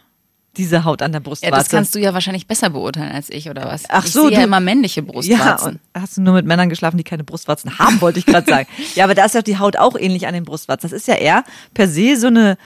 Diese 0.56 0.84
Haut 0.84 1.02
an 1.02 1.12
der 1.12 1.20
Ja, 1.20 1.24
Brustwarze. 1.28 1.54
das 1.56 1.68
kannst 1.68 1.94
du 1.94 2.00
ja 2.00 2.14
wahrscheinlich 2.14 2.46
besser 2.48 2.70
beurteilen 2.70 3.12
als 3.12 3.30
ich, 3.30 3.48
oder 3.48 3.66
was? 3.66 3.84
Ach 3.88 4.04
ich 4.04 4.12
so, 4.12 4.28
sehe 4.28 4.38
ja 4.38 4.44
immer 4.44 4.58
männliche 4.60 5.02
Ja, 5.02 5.06
Brustwarzen. 5.12 5.78
und 5.94 6.00
hast 6.02 6.16
du 6.16 6.22
nur 6.22 6.34
mit 6.34 6.46
Männern 6.46 6.68
geschlafen, 6.68 6.96
die 6.96 7.04
keine 7.04 7.22
Brustwarzen 7.22 7.78
haben, 7.78 8.00
wollte 8.00 8.18
ich 8.18 8.26
gerade 8.26 8.46
sagen. 8.50 8.68
Ja, 8.96 9.04
aber 9.04 9.14
da 9.14 9.24
ist 9.26 9.34
ja 9.36 9.42
die 9.42 9.58
Haut 9.58 9.76
auch 9.76 9.94
ähnlich 9.96 10.26
an 10.26 10.34
den 10.34 10.44
Brustwarzen. 10.44 10.90
Das 10.90 10.98
ist 10.98 11.06
ja 11.06 11.14
eher 11.14 11.44
per 11.74 11.86
se 11.86 12.16
so 12.16 12.26
eine 12.28 12.56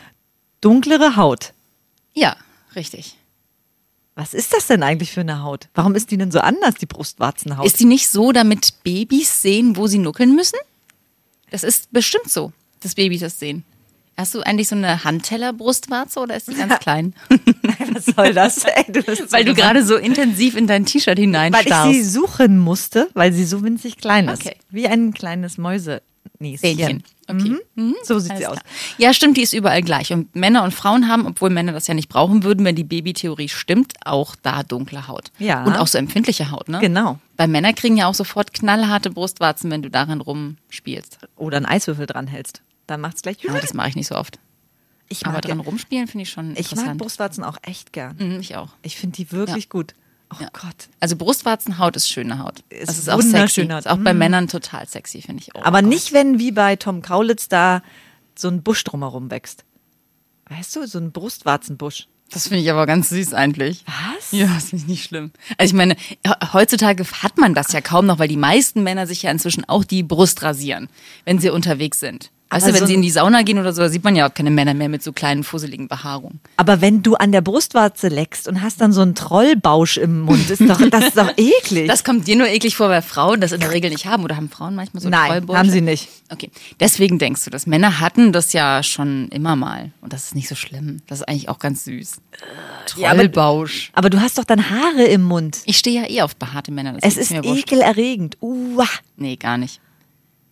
dunklere 0.63 1.17
Haut. 1.17 1.53
Ja, 2.15 2.37
richtig. 2.77 3.17
Was 4.15 4.33
ist 4.35 4.55
das 4.55 4.67
denn 4.69 4.83
eigentlich 4.83 5.11
für 5.11 5.21
eine 5.23 5.43
Haut? 5.43 5.69
Warum 5.75 5.95
ist 5.95 6.11
die 6.11 6.17
denn 6.19 6.31
so 6.31 6.39
anders, 6.41 6.75
die 6.77 6.87
Brustwarzenhaut? 6.87 7.67
Ist 7.67 7.81
die 7.81 7.85
nicht 7.87 8.09
so, 8.09 8.33
damit 8.33 8.83
Babys 8.85 9.43
sehen, 9.43 9.77
wo 9.77 9.87
sie 9.87 9.99
nuckeln 9.99 10.35
müssen? 10.35 10.59
Das 11.51 11.63
ist 11.63 11.93
bestimmt 11.93 12.31
so, 12.31 12.53
dass 12.81 12.95
Babys 12.95 13.21
das 13.21 13.39
sehen. 13.39 13.65
Hast 14.17 14.35
du 14.35 14.41
eigentlich 14.41 14.69
so 14.69 14.77
eine 14.77 15.05
Handteller-Brustwarze 15.05 16.21
oder 16.21 16.37
ist 16.37 16.49
die 16.49 16.55
ganz 16.55 16.79
klein? 16.81 17.15
Was 17.93 18.07
soll 18.07 18.35
das? 18.35 18.65
Ey, 18.65 18.85
du 18.93 19.01
Weil 19.33 19.45
du 19.45 19.55
gerade 19.55 19.85
so 19.85 19.97
intensiv 19.97 20.57
in 20.57 20.67
dein 20.67 20.85
T-Shirt 20.85 21.17
Weil 21.17 21.19
ich 21.19 21.25
hineinstarrst. 21.25 21.93
sie 21.93 22.03
suchen 22.05 22.59
musste, 22.59 23.09
weil 23.15 23.33
sie 23.33 23.45
so 23.45 23.63
winzig 23.63 23.97
klein 23.97 24.29
ist. 24.29 24.45
Okay. 24.47 24.57
Wie 24.71 24.87
ein 24.87 25.15
kleines 25.15 25.57
Mäusenäschen. 25.59 26.03
Fähnchen. 26.59 27.03
Okay. 27.29 27.57
Mhm. 27.77 27.95
So 28.05 28.19
sieht 28.19 28.33
Alles 28.33 28.41
sie 28.41 28.47
aus. 28.49 28.59
klar. 28.59 28.65
Ja, 28.99 29.15
stimmt, 29.15 29.37
die 29.37 29.43
ist 29.43 29.53
überall 29.55 29.81
gleich. 29.83 30.13
Und 30.13 30.35
Männer 30.37 30.65
und 30.65 30.75
Frauen 30.75 31.09
haben, 31.09 31.27
obwohl 31.27 31.51
Männer 31.51 31.73
das 31.73 31.87
ja 31.87 31.95
nicht 31.95 32.09
brauchen 32.09 32.43
würden, 32.43 32.65
wenn 32.67 32.75
die 32.75 32.85
Babytheorie 32.85 33.49
stimmt, 33.49 33.95
auch 34.05 34.35
da 34.43 34.63
dunkle 34.63 35.09
Haut. 35.09 35.31
Ja. 35.39 35.65
Und 35.65 35.77
auch 35.77 35.87
so 35.87 35.99
empfindliche 35.99 36.51
Haut, 36.51 36.69
ne? 36.69 36.81
Genau. 36.81 37.19
Weil 37.37 37.49
Männer 37.49 37.73
kriegen 37.73 37.97
ja 37.97 38.09
auch 38.09 38.15
sofort 38.15 38.53
knallharte 38.53 39.11
Brustwarzen, 39.11 39.71
wenn 39.71 39.83
du 39.83 39.89
darin 39.89 40.21
rumspielst. 40.21 41.19
Oder 41.37 41.57
einen 41.59 41.67
Eiswürfel 41.67 42.07
dranhältst. 42.07 42.61
Dann 42.87 43.01
macht's 43.01 43.23
gleich. 43.23 43.37
Aber 43.49 43.61
das 43.61 43.75
mache 43.75 43.89
ich 43.89 43.97
nicht 43.97 44.09
so 44.09 44.15
oft. 44.17 44.39
Ich 45.09 45.25
Aber 45.27 45.35
mag, 45.35 45.43
dran 45.43 45.59
ja- 45.59 45.65
rumspielen 45.65 46.07
finde 46.09 46.23
ich 46.23 46.31
schon 46.31 46.57
ich 46.57 46.75
mag. 46.75 46.97
Brustwarzen 46.99 47.45
auch 47.45 47.59
echt 47.63 47.93
gern. 47.93 48.17
Mhm, 48.19 48.41
ich 48.41 48.57
auch. 48.57 48.71
Ich 48.83 48.97
finde 48.97 49.17
die 49.17 49.31
wirklich 49.33 49.65
Ja. 49.65 49.69
gut. 49.71 49.95
Oh 50.33 50.37
Ja. 50.41 50.49
Gott. 50.53 50.89
Also 51.01 51.17
Brustwarzenhaut 51.17 51.95
ist 51.97 52.09
schöne 52.09 52.39
Haut. 52.39 52.61
Ist 52.71 52.89
das 52.89 52.99
ist 52.99 53.11
auch 53.11 53.21
sexy. 53.21 53.67
Haut. 53.69 53.81
Ist 53.81 53.89
auch 53.89 53.99
bei 53.99 54.15
Männern 54.15 54.49
total 54.49 54.89
sexy, 54.89 55.21
finde 55.21 55.43
ich. 55.43 55.55
Oh 55.55 55.61
Aber 55.63 55.83
Gott. 55.83 55.91
nicht, 55.91 56.13
wenn 56.15 56.39
wie 56.39 56.53
bei 56.53 56.77
Tom 56.77 57.03
Kaulitz 57.03 57.49
da 57.49 57.83
so 58.35 58.49
ein 58.49 58.63
Busch 58.63 58.83
drumherum 58.85 59.31
wächst. 59.31 59.65
Weißt 60.49 60.75
du, 60.77 60.87
so 60.87 60.99
ein 60.99 61.13
Brustwarzenbusch. 61.13 62.09
Das 62.31 62.49
finde 62.49 62.63
ich 62.63 62.71
aber 62.71 62.87
ganz 62.87 63.11
süß 63.11 63.35
eigentlich. 63.35 63.85
Was? 63.87 64.33
Ja, 64.33 64.47
das 64.47 64.71
finde 64.71 64.85
ich 64.85 64.89
nicht 64.89 65.05
schlimm. 65.05 65.33
Also 65.59 65.73
ich 65.73 65.77
meine, 65.77 65.97
heutzutage 66.55 67.05
hat 67.23 67.37
man 67.37 67.53
das 67.55 67.73
ja 67.73 67.83
kaum 67.83 68.07
noch, 68.07 68.19
weil 68.19 68.29
die 68.29 68.39
meisten 68.39 68.83
Männer 68.83 69.07
sich 69.07 69.23
ja 69.23 69.31
inzwischen 69.31 69.67
auch 69.69 69.85
die 69.85 70.03
Brust 70.03 70.43
rasieren, 70.43 70.89
wenn 71.27 71.39
sie 71.39 71.51
unterwegs 71.51 72.01
sind. 72.01 72.31
Weißt 72.53 72.65
Aber 72.65 72.73
du, 72.73 72.75
wenn 72.75 72.81
so 72.81 72.87
sie 72.87 72.95
in 72.95 73.03
die 73.03 73.11
Sauna 73.11 73.43
gehen 73.43 73.59
oder 73.59 73.73
so, 73.73 73.83
da 73.83 73.89
sieht 73.89 74.05
man 74.05 74.15
ja 74.15 74.29
auch 74.29 74.35
keine 74.35 74.51
Männer 74.51 74.75
mehr 74.75 74.89
mit 74.89 75.03
so 75.03 75.13
kleinen, 75.13 75.43
fusseligen 75.45 75.89
Behaarungen. 75.89 76.41
Aber 76.57 76.81
wenn 76.81 77.03
du 77.03 77.15
an 77.15 77.33
der 77.33 77.41
Brustwarze 77.41 78.09
leckst 78.09 78.47
und 78.49 78.63
hast 78.63 78.81
dann 78.81 78.93
so 78.93 79.01
einen 79.01 79.15
Trollbausch 79.15 79.97
im 79.97 80.21
Mund, 80.21 80.51
ist 80.51 80.61
doch, 80.69 80.81
das 80.91 81.07
ist 81.07 81.17
doch 81.19 81.31
eklig. 81.37 81.89
Das 81.89 82.05
kommt 82.05 82.27
dir 82.27 82.37
nur 82.37 82.49
eklig 82.49 82.77
vor, 82.77 82.89
weil 82.89 83.03
Frauen 83.03 83.41
das 83.41 83.53
in 83.53 83.61
der 83.61 83.73
Regel 83.73 83.91
nicht 83.91 84.07
haben. 84.07 84.23
Oder 84.25 84.37
haben 84.37 84.49
Frauen 84.51 84.75
manchmal 84.75 85.03
so 85.03 85.09
Nein, 85.09 85.29
Trollbäusche? 85.31 85.59
haben 85.59 85.71
sie 85.71 85.81
nicht. 85.81 86.09
Okay, 86.31 86.51
deswegen 86.81 87.19
denkst 87.19 87.45
du 87.45 87.51
das. 87.51 87.67
Männer 87.67 88.01
hatten 88.01 88.33
das 88.33 88.53
ja 88.53 88.83
schon 88.83 89.29
immer 89.29 89.57
mal. 89.57 89.91
Und 90.01 90.13
das 90.13 90.25
ist 90.25 90.35
nicht 90.35 90.49
so 90.49 90.55
schlimm. 90.55 90.99
Das 91.07 91.21
ist 91.21 91.29
eigentlich 91.29 91.49
auch 91.49 91.59
ganz 91.59 91.85
süß. 91.85 92.17
Ja, 92.97 93.11
aber- 93.11 93.19
Trollbausch. 93.21 93.91
Aber 93.95 94.11
du 94.11 94.21
hast 94.21 94.39
doch 94.39 94.45
dann 94.45 94.71
Haare 94.71 95.05
im 95.05 95.23
Mund. 95.23 95.59
Ich 95.65 95.79
stehe 95.79 96.03
ja 96.03 96.09
eh 96.11 96.23
auf 96.23 96.37
behaarte 96.37 96.71
Männer. 96.71 96.97
Es 97.01 97.15
deswegen 97.15 97.45
ist 97.45 97.59
ekelerregend. 97.59 98.37
Uah. 98.41 98.87
Nee, 99.17 99.37
gar 99.37 99.57
nicht. 99.59 99.81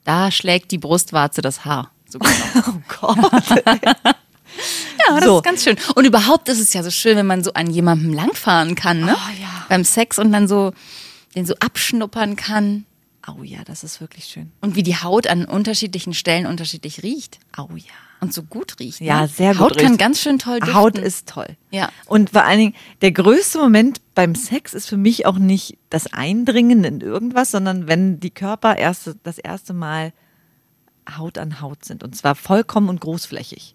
Da 0.04 0.30
schlägt 0.30 0.70
die 0.70 0.78
Brustwarze 0.78 1.42
das 1.42 1.64
Haar. 1.64 1.90
Sogar 2.08 2.30
noch. 2.54 2.68
Oh 3.00 3.14
Gott. 3.14 3.64
Ja, 5.08 5.14
das 5.16 5.24
So. 5.24 5.36
ist 5.38 5.44
ganz 5.44 5.62
schön. 5.64 5.76
Und 5.94 6.04
überhaupt 6.04 6.48
ist 6.48 6.58
es 6.60 6.72
ja 6.72 6.82
so 6.82 6.90
schön, 6.90 7.16
wenn 7.16 7.26
man 7.26 7.42
so 7.44 7.52
an 7.54 7.70
jemandem 7.70 8.12
langfahren 8.12 8.74
kann, 8.74 9.00
ne? 9.00 9.16
Oh, 9.16 9.40
ja. 9.40 9.48
Beim 9.68 9.84
Sex 9.84 10.18
und 10.18 10.32
dann 10.32 10.48
so 10.48 10.72
den 11.36 11.46
so 11.46 11.54
abschnuppern 11.60 12.34
kann 12.36 12.84
Au 13.24 13.42
ja, 13.44 13.60
das 13.64 13.84
ist 13.84 14.00
wirklich 14.00 14.24
schön. 14.24 14.50
und 14.60 14.74
wie 14.74 14.82
die 14.82 14.96
Haut 14.96 15.28
an 15.28 15.44
unterschiedlichen 15.44 16.12
Stellen 16.14 16.46
unterschiedlich 16.46 17.02
riecht 17.04 17.38
Au 17.56 17.68
ja. 17.76 17.84
Und 18.20 18.32
so 18.34 18.42
gut 18.42 18.78
riecht. 18.80 19.00
Ja, 19.00 19.22
ne? 19.22 19.28
sehr 19.28 19.52
gut 19.52 19.60
Haut 19.60 19.76
kann 19.78 19.86
riecht. 19.88 19.98
ganz 20.00 20.20
schön 20.20 20.38
toll 20.38 20.60
duften. 20.60 20.74
Haut 20.74 20.98
ist 20.98 21.28
toll. 21.28 21.56
Ja. 21.70 21.88
Und 22.06 22.30
vor 22.30 22.44
allen 22.44 22.58
Dingen, 22.58 22.74
der 23.00 23.12
größte 23.12 23.58
Moment 23.58 24.00
beim 24.14 24.34
Sex 24.34 24.74
ist 24.74 24.88
für 24.88 24.96
mich 24.96 25.26
auch 25.26 25.38
nicht 25.38 25.78
das 25.88 26.12
Eindringen 26.12 26.84
in 26.84 27.00
irgendwas, 27.00 27.50
sondern 27.50 27.88
wenn 27.88 28.20
die 28.20 28.30
Körper 28.30 28.76
erste, 28.76 29.16
das 29.22 29.38
erste 29.38 29.72
Mal 29.72 30.12
Haut 31.16 31.38
an 31.38 31.60
Haut 31.60 31.84
sind. 31.84 32.04
Und 32.04 32.14
zwar 32.14 32.34
vollkommen 32.34 32.88
und 32.88 33.00
großflächig. 33.00 33.74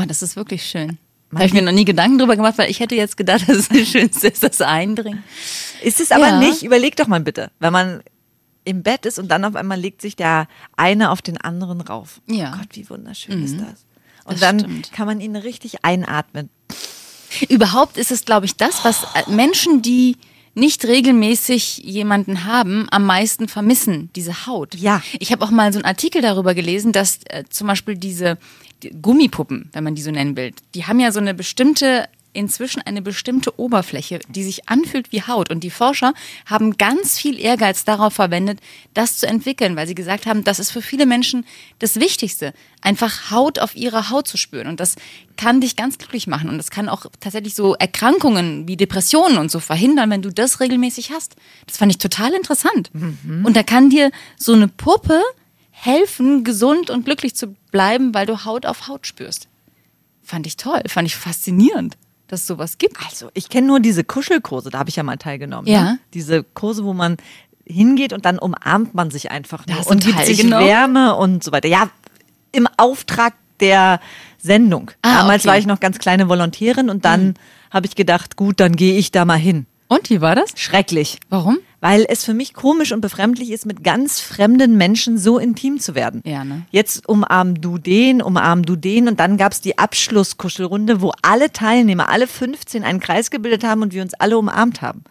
Oh, 0.00 0.04
das 0.06 0.22
ist 0.22 0.36
wirklich 0.36 0.64
schön. 0.64 0.98
Da 1.30 1.38
habe 1.38 1.46
ich 1.46 1.52
mir 1.52 1.62
noch 1.62 1.72
nie 1.72 1.84
Gedanken 1.84 2.18
drüber 2.18 2.36
gemacht, 2.36 2.58
weil 2.58 2.70
ich 2.70 2.80
hätte 2.80 2.94
jetzt 2.94 3.16
gedacht, 3.16 3.42
dass 3.48 3.56
es 3.56 3.68
das 3.68 3.88
Schönste 3.88 4.28
ist, 4.28 4.42
das 4.42 4.60
Eindringen. 4.60 5.22
Ist 5.82 6.00
es 6.00 6.10
aber 6.12 6.28
Ja. 6.28 6.38
nicht. 6.38 6.62
Überleg 6.62 6.96
doch 6.96 7.06
mal 7.06 7.20
bitte, 7.20 7.50
wenn 7.58 7.72
man 7.72 8.02
im 8.70 8.82
Bett 8.82 9.04
ist 9.06 9.18
und 9.18 9.28
dann 9.28 9.44
auf 9.44 9.56
einmal 9.56 9.78
legt 9.78 10.00
sich 10.00 10.16
der 10.16 10.46
eine 10.76 11.10
auf 11.10 11.22
den 11.22 11.36
anderen 11.38 11.80
rauf. 11.80 12.20
Ja. 12.26 12.52
Oh 12.54 12.58
Gott, 12.58 12.68
wie 12.72 12.88
wunderschön 12.88 13.42
ist 13.42 13.56
das. 13.60 13.84
Und 14.24 14.34
Das 14.34 14.40
dann 14.40 14.60
stimmt. 14.60 14.92
kann 14.92 15.06
man 15.06 15.20
ihn 15.20 15.36
richtig 15.36 15.84
einatmen. 15.84 16.50
Überhaupt 17.48 17.96
ist 17.96 18.10
es, 18.10 18.24
glaube 18.24 18.46
ich, 18.46 18.56
das, 18.56 18.84
was 18.84 19.04
äh, 19.14 19.30
Menschen, 19.30 19.82
die 19.82 20.16
nicht 20.54 20.84
regelmäßig 20.84 21.78
jemanden 21.78 22.44
haben, 22.44 22.88
am 22.90 23.06
meisten 23.06 23.46
vermissen, 23.46 24.10
diese 24.16 24.46
Haut. 24.46 24.74
Ja. 24.74 25.00
Ich 25.20 25.30
habe 25.30 25.44
auch 25.44 25.50
mal 25.50 25.72
so 25.72 25.78
einen 25.78 25.86
Artikel 25.86 26.22
darüber 26.22 26.54
gelesen, 26.54 26.90
dass 26.92 27.20
äh, 27.28 27.44
zum 27.48 27.68
Beispiel 27.68 27.96
diese 27.96 28.36
die 28.82 28.90
Gummipuppen, 28.90 29.68
wenn 29.72 29.84
man 29.84 29.94
die 29.94 30.02
so 30.02 30.10
nennen 30.10 30.36
will, 30.36 30.52
die 30.74 30.86
haben 30.86 30.98
ja 31.00 31.12
so 31.12 31.20
eine 31.20 31.34
bestimmte, 31.34 32.08
inzwischen 32.32 32.80
eine 32.82 33.02
bestimmte 33.02 33.58
Oberfläche, 33.58 34.20
die 34.28 34.44
sich 34.44 34.68
anfühlt 34.68 35.12
wie 35.12 35.22
Haut. 35.22 35.50
Und 35.50 35.64
die 35.64 35.70
Forscher 35.70 36.14
haben 36.46 36.76
ganz 36.76 37.18
viel 37.18 37.38
Ehrgeiz 37.38 37.84
darauf 37.84 38.14
verwendet, 38.14 38.60
das 38.94 39.18
zu 39.18 39.26
entwickeln, 39.26 39.76
weil 39.76 39.86
sie 39.86 39.94
gesagt 39.94 40.26
haben, 40.26 40.44
das 40.44 40.58
ist 40.58 40.70
für 40.70 40.82
viele 40.82 41.06
Menschen 41.06 41.44
das 41.78 41.96
Wichtigste, 41.96 42.52
einfach 42.82 43.30
Haut 43.30 43.58
auf 43.58 43.74
ihrer 43.74 44.10
Haut 44.10 44.28
zu 44.28 44.36
spüren. 44.36 44.68
Und 44.68 44.80
das 44.80 44.96
kann 45.36 45.60
dich 45.60 45.76
ganz 45.76 45.98
glücklich 45.98 46.26
machen. 46.26 46.48
Und 46.48 46.58
das 46.58 46.70
kann 46.70 46.88
auch 46.88 47.06
tatsächlich 47.20 47.54
so 47.54 47.74
Erkrankungen 47.74 48.68
wie 48.68 48.76
Depressionen 48.76 49.38
und 49.38 49.50
so 49.50 49.60
verhindern, 49.60 50.10
wenn 50.10 50.22
du 50.22 50.30
das 50.30 50.60
regelmäßig 50.60 51.10
hast. 51.10 51.36
Das 51.66 51.78
fand 51.78 51.90
ich 51.92 51.98
total 51.98 52.32
interessant. 52.34 52.90
Und 53.44 53.56
da 53.56 53.62
kann 53.62 53.90
dir 53.90 54.10
so 54.36 54.52
eine 54.52 54.68
Puppe 54.68 55.20
helfen, 55.70 56.44
gesund 56.44 56.90
und 56.90 57.04
glücklich 57.04 57.34
zu 57.34 57.56
bleiben, 57.72 58.14
weil 58.14 58.26
du 58.26 58.44
Haut 58.44 58.66
auf 58.66 58.86
Haut 58.86 59.06
spürst. 59.06 59.48
Fand 60.22 60.46
ich 60.46 60.56
toll, 60.56 60.82
fand 60.86 61.08
ich 61.08 61.16
faszinierend, 61.16 61.96
dass 62.30 62.42
es 62.42 62.46
sowas 62.46 62.78
gibt. 62.78 62.96
Also, 63.04 63.28
ich 63.34 63.48
kenne 63.48 63.66
nur 63.66 63.80
diese 63.80 64.04
Kuschelkurse, 64.04 64.70
da 64.70 64.78
habe 64.78 64.88
ich 64.88 64.96
ja 64.96 65.02
mal 65.02 65.16
teilgenommen. 65.16 65.66
Ja. 65.66 65.82
Ne? 65.82 65.98
Diese 66.14 66.44
Kurse, 66.44 66.84
wo 66.84 66.92
man 66.92 67.16
hingeht 67.66 68.12
und 68.12 68.24
dann 68.24 68.38
umarmt 68.38 68.94
man 68.94 69.10
sich 69.10 69.30
einfach 69.30 69.66
nur 69.66 69.74
Da 69.74 69.80
hast 69.80 69.88
du 69.88 69.94
und 69.94 70.04
gibt 70.04 70.18
sich 70.24 70.38
teilgenommen? 70.38 70.66
Wärme 70.66 71.16
und 71.16 71.42
so 71.42 71.52
weiter. 71.52 71.68
Ja, 71.68 71.90
im 72.52 72.68
Auftrag 72.76 73.34
der 73.60 74.00
Sendung. 74.38 74.90
Ah, 75.02 75.18
Damals 75.20 75.42
okay. 75.42 75.48
war 75.48 75.58
ich 75.58 75.66
noch 75.66 75.80
ganz 75.80 75.98
kleine 75.98 76.28
Volontärin 76.28 76.88
und 76.88 77.04
dann 77.04 77.34
habe 77.70 77.86
ich 77.86 77.94
gedacht, 77.94 78.36
gut, 78.36 78.60
dann 78.60 78.74
gehe 78.76 78.96
ich 78.96 79.12
da 79.12 79.24
mal 79.24 79.38
hin. 79.38 79.66
Und 79.88 80.08
wie 80.08 80.20
war 80.20 80.34
das? 80.34 80.52
Schrecklich. 80.56 81.18
Warum? 81.28 81.58
Weil 81.80 82.04
es 82.08 82.24
für 82.24 82.34
mich 82.34 82.52
komisch 82.52 82.92
und 82.92 83.00
befremdlich 83.00 83.50
ist, 83.50 83.64
mit 83.64 83.82
ganz 83.82 84.20
fremden 84.20 84.76
Menschen 84.76 85.16
so 85.16 85.38
intim 85.38 85.80
zu 85.80 85.94
werden. 85.94 86.22
Ja, 86.26 86.44
ne? 86.44 86.66
Jetzt 86.70 87.08
umarm 87.08 87.60
du 87.60 87.78
den, 87.78 88.20
umarm 88.20 88.64
du 88.64 88.76
den 88.76 89.08
und 89.08 89.18
dann 89.18 89.38
gab's 89.38 89.62
die 89.62 89.78
Abschlusskuschelrunde, 89.78 91.00
wo 91.00 91.12
alle 91.22 91.52
Teilnehmer, 91.52 92.10
alle 92.10 92.26
15 92.26 92.84
einen 92.84 93.00
Kreis 93.00 93.30
gebildet 93.30 93.64
haben 93.64 93.80
und 93.80 93.94
wir 93.94 94.02
uns 94.02 94.14
alle 94.14 94.36
umarmt 94.36 94.82
haben. 94.82 95.04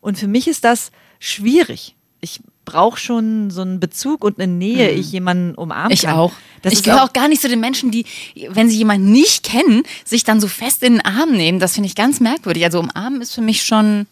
Und 0.00 0.18
für 0.18 0.28
mich 0.28 0.46
ist 0.46 0.64
das 0.64 0.90
schwierig. 1.18 1.94
Ich 2.20 2.40
brauche 2.64 3.00
schon 3.00 3.50
so 3.50 3.62
einen 3.62 3.80
Bezug 3.80 4.24
und 4.24 4.38
eine 4.38 4.52
Nähe, 4.52 4.90
ich 4.90 5.10
jemanden 5.10 5.54
umarmen 5.54 5.88
Mhm. 5.88 5.94
Ich 5.94 6.02
kann. 6.02 6.14
auch. 6.16 6.32
Das 6.62 6.74
ich 6.74 6.82
gehöre 6.82 7.04
auch 7.04 7.12
gar 7.12 7.28
nicht 7.28 7.40
zu 7.40 7.48
den 7.48 7.60
Menschen, 7.60 7.90
die, 7.90 8.04
wenn 8.50 8.68
sie 8.68 8.76
jemanden 8.76 9.10
nicht 9.10 9.42
kennen, 9.42 9.82
sich 10.04 10.24
dann 10.24 10.40
so 10.40 10.46
fest 10.46 10.82
in 10.82 10.94
den 10.94 11.04
Arm 11.04 11.32
nehmen. 11.32 11.58
Das 11.58 11.74
finde 11.74 11.88
ich 11.88 11.94
ganz 11.94 12.20
merkwürdig. 12.20 12.64
Also 12.64 12.78
umarmen 12.78 13.22
ist 13.22 13.34
für 13.34 13.40
mich 13.40 13.64
schon, 13.64 14.06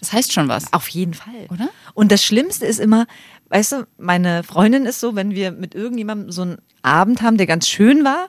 das 0.00 0.12
heißt 0.12 0.32
schon 0.32 0.48
was. 0.48 0.72
Auf 0.72 0.88
jeden 0.88 1.14
Fall. 1.14 1.46
Oder? 1.50 1.68
Und 1.94 2.10
das 2.10 2.24
Schlimmste 2.24 2.66
ist 2.66 2.80
immer, 2.80 3.06
weißt 3.50 3.72
du, 3.72 3.86
meine 3.98 4.42
Freundin 4.42 4.86
ist 4.86 4.98
so, 5.00 5.14
wenn 5.14 5.32
wir 5.34 5.52
mit 5.52 5.74
irgendjemandem 5.74 6.32
so 6.32 6.42
einen 6.42 6.58
Abend 6.82 7.22
haben, 7.22 7.36
der 7.36 7.46
ganz 7.46 7.68
schön 7.68 8.02
war, 8.04 8.28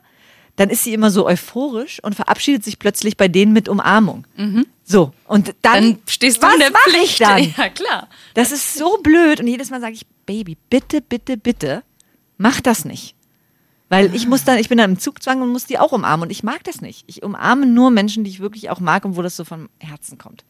dann 0.58 0.70
ist 0.70 0.84
sie 0.84 0.94
immer 0.94 1.10
so 1.10 1.25
euphorisch 1.25 2.04
und 2.04 2.13
verabschiedet 2.13 2.63
sich 2.63 2.78
plötzlich 2.78 3.16
bei 3.18 3.30
denen 3.30 3.54
mit 3.54 3.70
Umarmung. 3.70 4.28
So. 4.84 5.13
Und 5.25 5.56
dann, 5.62 5.74
Dann 5.94 6.00
stehst 6.08 6.38
du 6.38 6.48
was 6.48 6.54
in 6.56 6.60
der 6.60 6.72
Pflicht. 6.72 7.04
ich 7.13 7.18
dann? 7.20 7.54
Ja, 7.58 7.70
klar. 7.70 8.10
Das 8.34 8.51
ist 8.51 8.75
so 8.75 8.98
blöd. 9.01 9.40
Und 9.40 9.48
jedes 9.48 9.70
Mal 9.70 9.80
sage 9.80 9.94
ich, 9.94 10.06
Baby, 10.25 10.58
bitte, 10.70 11.01
bitte, 11.01 11.38
bitte, 11.38 11.84
mach 12.38 12.62
das 12.62 12.86
nicht. 12.86 13.16
Weil 13.90 14.13
ich 14.16 14.28
muss 14.28 14.44
dann, 14.44 14.58
ich 14.58 14.70
bin 14.70 14.78
dann 14.78 14.92
im 14.92 15.00
Zugzwang 15.00 15.42
und 15.42 15.50
muss 15.50 15.66
die 15.66 15.80
auch 15.80 15.92
umarmen. 15.92 16.24
Und 16.28 16.30
ich 16.32 16.44
mag 16.44 16.63
das 16.63 16.82
nicht. 16.82 17.04
Ich 17.08 17.24
umarme 17.24 17.66
nur 17.66 17.90
Menschen, 17.92 18.24
die 18.24 18.30
ich 18.30 18.40
wirklich 18.40 18.70
auch 18.70 18.80
mag 18.80 19.04
und 19.06 19.16
wo 19.18 19.22
das 19.22 19.36
so 19.36 19.44
vom 19.46 19.70
Herzen 19.80 20.18
kommt. 20.18 20.44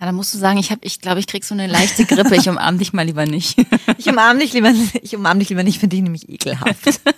Ja, 0.00 0.06
dann 0.06 0.14
musst 0.14 0.32
du 0.32 0.38
sagen, 0.38 0.58
ich 0.58 0.70
habe, 0.70 0.80
ich 0.84 1.00
glaube, 1.00 1.18
ich 1.18 1.26
krieg 1.26 1.44
so 1.44 1.54
eine 1.54 1.66
leichte 1.66 2.04
Grippe. 2.04 2.36
Ich 2.36 2.48
umarm 2.48 2.78
dich 2.78 2.92
mal 2.92 3.04
lieber 3.04 3.26
nicht. 3.26 3.58
Ich 3.96 4.08
umarme 4.08 4.38
dich 4.38 4.52
lieber, 4.52 4.72
ich 5.02 5.16
umarme 5.16 5.40
dich 5.40 5.48
lieber 5.48 5.64
nicht, 5.64 5.80
finde 5.80 5.96
ich 5.96 6.02
nämlich 6.02 6.28
ekelhaft. 6.28 7.00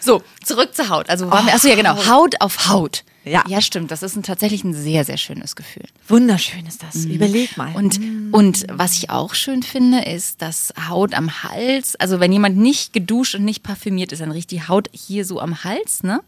So, 0.00 0.22
zurück 0.42 0.74
zur 0.74 0.88
Haut. 0.88 1.10
Also 1.10 1.30
waren 1.30 1.44
wir, 1.44 1.54
achso, 1.54 1.68
ja 1.68 1.74
genau, 1.74 2.06
Haut 2.06 2.40
auf 2.40 2.68
Haut. 2.68 3.04
Ja. 3.24 3.44
Ja, 3.46 3.60
stimmt. 3.60 3.90
Das 3.90 4.02
ist 4.02 4.16
ein, 4.16 4.22
tatsächlich 4.22 4.64
ein 4.64 4.72
sehr, 4.72 5.04
sehr 5.04 5.18
schönes 5.18 5.54
Gefühl. 5.54 5.84
Wunderschön 6.06 6.64
ist 6.66 6.82
das. 6.82 7.04
Überleg 7.04 7.56
mal. 7.56 7.74
Und, 7.74 8.00
und 8.32 8.64
was 8.70 8.96
ich 8.96 9.10
auch 9.10 9.34
schön 9.34 9.62
finde, 9.62 10.00
ist, 10.02 10.40
dass 10.40 10.72
Haut 10.88 11.14
am 11.14 11.42
Hals, 11.42 11.96
also 11.96 12.20
wenn 12.20 12.32
jemand 12.32 12.56
nicht 12.56 12.92
geduscht 12.92 13.34
und 13.34 13.44
nicht 13.44 13.62
parfümiert 13.62 14.12
ist, 14.12 14.20
dann 14.20 14.30
riecht 14.30 14.50
die 14.50 14.66
Haut 14.66 14.88
hier 14.92 15.24
so 15.24 15.40
am 15.40 15.62
Hals, 15.64 16.02
ne? 16.02 16.22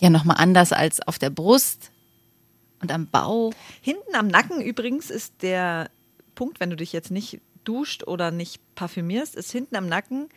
Ja, 0.00 0.10
nochmal 0.10 0.36
anders 0.38 0.72
als 0.72 1.00
auf 1.00 1.18
der 1.18 1.30
Brust 1.30 1.90
und 2.80 2.92
am 2.92 3.06
Bauch. 3.06 3.52
hinten 3.80 4.14
am 4.14 4.28
Nacken 4.28 4.60
übrigens 4.60 5.10
ist 5.10 5.34
der 5.42 5.90
Punkt, 6.34 6.60
wenn 6.60 6.70
du 6.70 6.76
dich 6.76 6.92
jetzt 6.92 7.10
nicht 7.10 7.40
duscht 7.64 8.04
oder 8.06 8.30
nicht 8.30 8.60
parfümierst, 8.74 9.34
ist 9.34 9.50
hinten 9.52 9.76
am 9.76 9.88
Nacken 9.88 10.28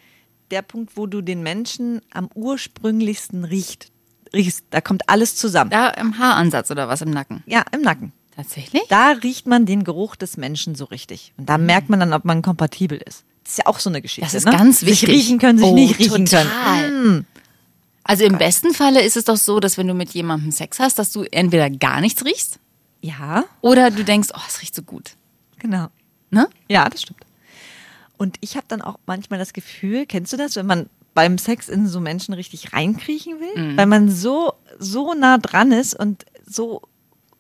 der 0.50 0.62
Punkt, 0.62 0.98
wo 0.98 1.06
du 1.08 1.22
den 1.22 1.44
Menschen 1.44 2.02
am 2.12 2.30
ursprünglichsten 2.34 3.46
riecht, 3.46 3.92
riechst. 4.34 4.66
Da 4.70 4.82
kommt 4.82 5.08
alles 5.10 5.36
zusammen. 5.36 5.70
Da 5.72 5.90
im 5.90 6.18
Haaransatz 6.18 6.72
oder 6.72 6.88
was 6.88 7.02
im 7.02 7.12
Nacken. 7.12 7.44
Ja, 7.46 7.64
im 7.72 7.82
Nacken. 7.82 8.12
Tatsächlich? 8.36 8.84
Da 8.90 9.12
riecht 9.12 9.46
man 9.46 9.66
den 9.66 9.84
Geruch 9.84 10.16
des 10.16 10.38
Menschen 10.38 10.76
so 10.76 10.86
richtig. 10.86 11.34
Und 11.38 11.50
da 11.50 11.58
merkt 11.58 11.90
man 11.90 12.00
dann, 12.00 12.14
ob 12.14 12.26
man 12.26 12.42
kompatibel 12.42 12.98
ist. 12.98 13.24
Das 13.44 13.54
ist 13.54 13.58
ja 13.60 13.66
auch 13.66 13.80
so 13.80 13.90
eine 13.90 14.02
Geschichte. 14.02 14.26
Das 14.26 14.34
ist 14.34 14.46
ne? 14.46 14.52
ganz 14.52 14.82
wichtig. 14.84 15.00
Sich 15.00 15.10
riechen 15.10 15.40
können, 15.40 15.58
sich 15.58 15.68
Oh, 15.68 15.74
nicht 15.74 16.00
riechen 16.00 16.26
total. 16.26 16.46
können. 16.90 17.28
Also 18.04 18.24
im 18.26 18.38
besten 18.38 18.74
Falle 18.74 19.02
ist 19.02 19.16
es 19.18 19.26
doch 19.26 19.38
so, 19.38 19.60
dass 19.60 19.78
wenn 19.78 19.88
du 19.88 19.94
mit 19.94 20.10
jemandem 20.12 20.52
Sex 20.52 20.80
hast, 20.80 20.98
dass 21.00 21.12
du 21.12 21.24
entweder 21.32 21.70
gar 21.70 22.02
nichts 22.02 22.26
riechst 22.26 22.60
Ja, 23.02 23.46
oder 23.62 23.92
du 23.92 24.04
denkst, 24.04 24.30
oh, 24.34 24.42
es 24.48 24.62
riecht 24.62 24.76
so 24.76 24.82
gut. 24.82 25.12
genau. 25.60 25.88
Ne? 26.32 26.48
Ja, 26.70 26.90
das 26.90 27.02
stimmt. 27.04 27.20
Und 28.18 28.38
ich 28.42 28.56
habe 28.56 28.66
dann 28.70 28.82
auch 28.82 28.98
manchmal 29.06 29.38
das 29.40 29.52
Gefühl, 29.54 30.06
kennst 30.06 30.32
du 30.32 30.38
das, 30.38 30.56
wenn 30.56 30.66
man 30.66 30.90
beim 31.14 31.38
Sex 31.38 31.68
in 31.68 31.88
so 31.88 32.00
Menschen 32.00 32.34
richtig 32.34 32.72
reinkriechen 32.74 33.40
will, 33.40 33.72
Mhm. 33.74 33.78
weil 33.78 33.86
man 33.86 34.10
so 34.10 34.54
so 34.80 35.14
nah 35.14 35.38
dran 35.38 35.72
ist 35.74 35.94
und 35.94 36.26
so 36.46 36.82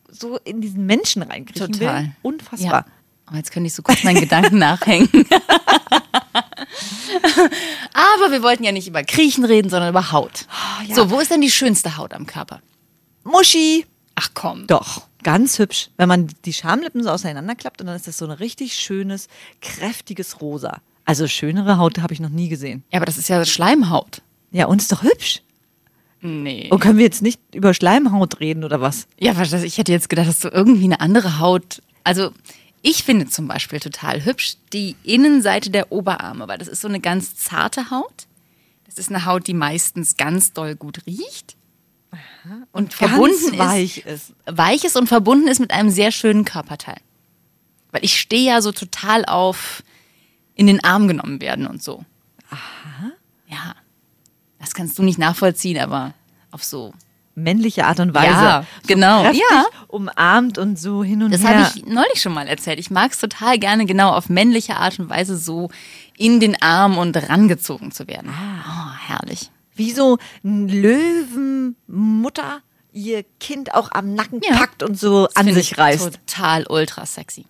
so 0.10 0.38
in 0.44 0.60
diesen 0.60 0.86
Menschen 0.86 1.22
reinkriechen 1.24 1.72
Total. 1.72 2.03
will. 2.03 2.12
Unfassbar. 2.22 2.86
Ja. 2.86 3.32
Oh, 3.32 3.36
jetzt 3.38 3.51
könnte 3.51 3.68
ich 3.68 3.74
so 3.74 3.82
kurz 3.82 4.03
meinen 4.03 4.20
Gedanken 4.20 4.58
nachhängen. 4.60 5.08
Aber 7.94 8.32
wir 8.32 8.41
wollten 8.44 8.63
ja 8.63 8.72
nicht 8.72 8.88
über 8.88 9.03
Kriechen 9.03 9.46
reden, 9.46 9.70
sondern 9.70 9.89
über 9.89 10.12
Haut. 10.12 10.46
Ah, 10.50 10.84
ja. 10.88 10.96
So, 10.96 11.10
wo 11.10 11.20
ist 11.20 11.32
denn 11.32 11.41
die 11.41 11.51
schönste 11.51 11.98
Haut 11.98 12.13
am 12.13 12.25
Körper? 12.25 12.62
Muschi. 13.24 13.86
Ach 14.15 14.30
komm. 14.34 14.68
Doch, 14.68 15.08
ganz 15.24 15.60
hübsch. 15.60 15.89
Wenn 15.98 16.10
man 16.10 16.27
die 16.46 16.53
Schamlippen 16.53 17.03
so 17.03 17.10
auseinanderklappt 17.10 17.82
und 17.82 17.88
dann 17.88 17.96
ist 17.96 18.08
das 18.08 18.18
so 18.18 18.25
ein 18.25 18.32
richtig 18.32 18.75
schönes, 18.75 19.27
kräftiges 19.62 20.41
Rosa. 20.41 20.82
Also 21.06 21.27
schönere 21.27 21.77
Haut 21.77 22.00
habe 22.00 22.13
ich 22.13 22.20
noch 22.20 22.30
nie 22.30 22.50
gesehen. 22.50 22.84
Ja, 22.91 23.00
aber 23.00 23.06
das 23.06 23.18
ist 23.18 23.30
ja 23.30 23.44
Schleimhaut. 23.46 24.22
Ja, 24.51 24.65
und 24.65 24.82
ist 24.82 24.91
doch 24.91 25.03
hübsch. 25.03 25.41
Nee. 26.22 26.68
Und 26.70 26.80
können 26.80 26.98
wir 26.98 27.06
jetzt 27.06 27.22
nicht 27.22 27.39
über 27.53 27.74
Schleimhaut 27.74 28.39
reden 28.39 28.63
oder 28.63 28.80
was? 28.80 29.08
Ja, 29.20 29.34
ich 29.41 29.77
hätte 29.77 29.91
jetzt 29.91 30.10
gedacht, 30.10 30.27
dass 30.27 30.39
du 30.39 30.50
irgendwie 30.50 30.84
eine 30.84 31.00
andere 31.00 31.39
Haut. 31.39 31.82
Also, 32.03 32.32
ich 32.81 33.03
finde 33.03 33.27
zum 33.27 33.47
Beispiel 33.47 33.79
total 33.79 34.25
hübsch 34.25 34.55
die 34.73 34.95
Innenseite 35.03 35.69
der 35.69 35.91
Oberarme, 35.91 36.47
weil 36.47 36.57
das 36.57 36.67
ist 36.67 36.81
so 36.81 36.88
eine 36.88 37.00
ganz 37.00 37.35
zarte 37.35 37.91
Haut. 37.91 38.27
Das 38.85 38.97
ist 38.97 39.09
eine 39.09 39.25
Haut, 39.25 39.47
die 39.47 39.53
meistens 39.53 40.17
ganz 40.17 40.53
doll 40.53 40.75
gut 40.75 41.05
riecht. 41.05 41.55
Und 42.71 42.93
verbunden 42.93 43.57
Ganz 43.57 43.57
weich 43.57 43.97
ist. 44.00 44.31
ist. 44.31 44.33
Weich 44.45 44.83
ist 44.83 44.97
und 44.97 45.07
verbunden 45.07 45.47
ist 45.47 45.59
mit 45.59 45.71
einem 45.71 45.89
sehr 45.89 46.11
schönen 46.11 46.43
Körperteil. 46.43 46.97
Weil 47.91 48.03
ich 48.03 48.19
stehe 48.19 48.47
ja 48.47 48.61
so 48.61 48.71
total 48.71 49.25
auf 49.25 49.83
in 50.55 50.67
den 50.67 50.83
Arm 50.83 51.07
genommen 51.07 51.39
werden 51.39 51.67
und 51.67 51.81
so. 51.81 52.03
Aha. 52.50 53.11
Ja. 53.47 53.75
Das 54.59 54.73
kannst 54.73 54.97
du 55.00 55.03
nicht 55.03 55.17
nachvollziehen, 55.17 55.79
aber 55.79 56.13
auf 56.51 56.63
so 56.63 56.93
Männliche 57.35 57.85
Art 57.85 58.00
und 58.01 58.13
Weise. 58.13 58.27
Ja, 58.41 58.65
genau. 58.88 59.21
Kräftig, 59.23 59.41
Ja. 59.51 59.65
umarmt 59.88 60.57
und 60.57 60.77
so 60.77 61.03
hin 61.03 61.23
und 61.23 61.31
Das 61.33 61.41
her. 61.41 61.59
habe 61.65 61.71
ich 61.75 61.85
neulich 61.85 62.21
schon 62.21 62.33
mal 62.33 62.47
erzählt. 62.47 62.77
Ich 62.79 62.91
mag 62.91 63.11
es 63.13 63.19
total 63.19 63.57
gerne, 63.57 63.85
genau 63.85 64.11
auf 64.11 64.29
männliche 64.29 64.75
Art 64.75 65.00
und 65.00 65.09
Weise 65.09 65.38
so 65.38 65.69
in 66.17 66.39
den 66.39 66.61
Arm 66.61 66.97
und 66.97 67.15
rangezogen 67.29 67.91
zu 67.91 68.07
werden. 68.07 68.29
Oh, 68.31 68.91
herrlich. 69.07 69.50
Wie 69.75 69.91
so 69.91 70.17
ein 70.43 70.67
Löwenmutter 70.67 72.61
ihr 72.93 73.23
Kind 73.39 73.73
auch 73.73 73.91
am 73.93 74.13
Nacken 74.13 74.41
Ja. 74.43 74.57
packt 74.57 74.83
und 74.83 75.00
so 75.00 75.27
Das 75.27 75.35
an 75.38 75.45
sich 75.53 75.71
ich 75.71 75.77
reißt. 75.77 76.19
Total 76.27 76.65
ultra 76.67 77.05
sexy. 77.05 77.45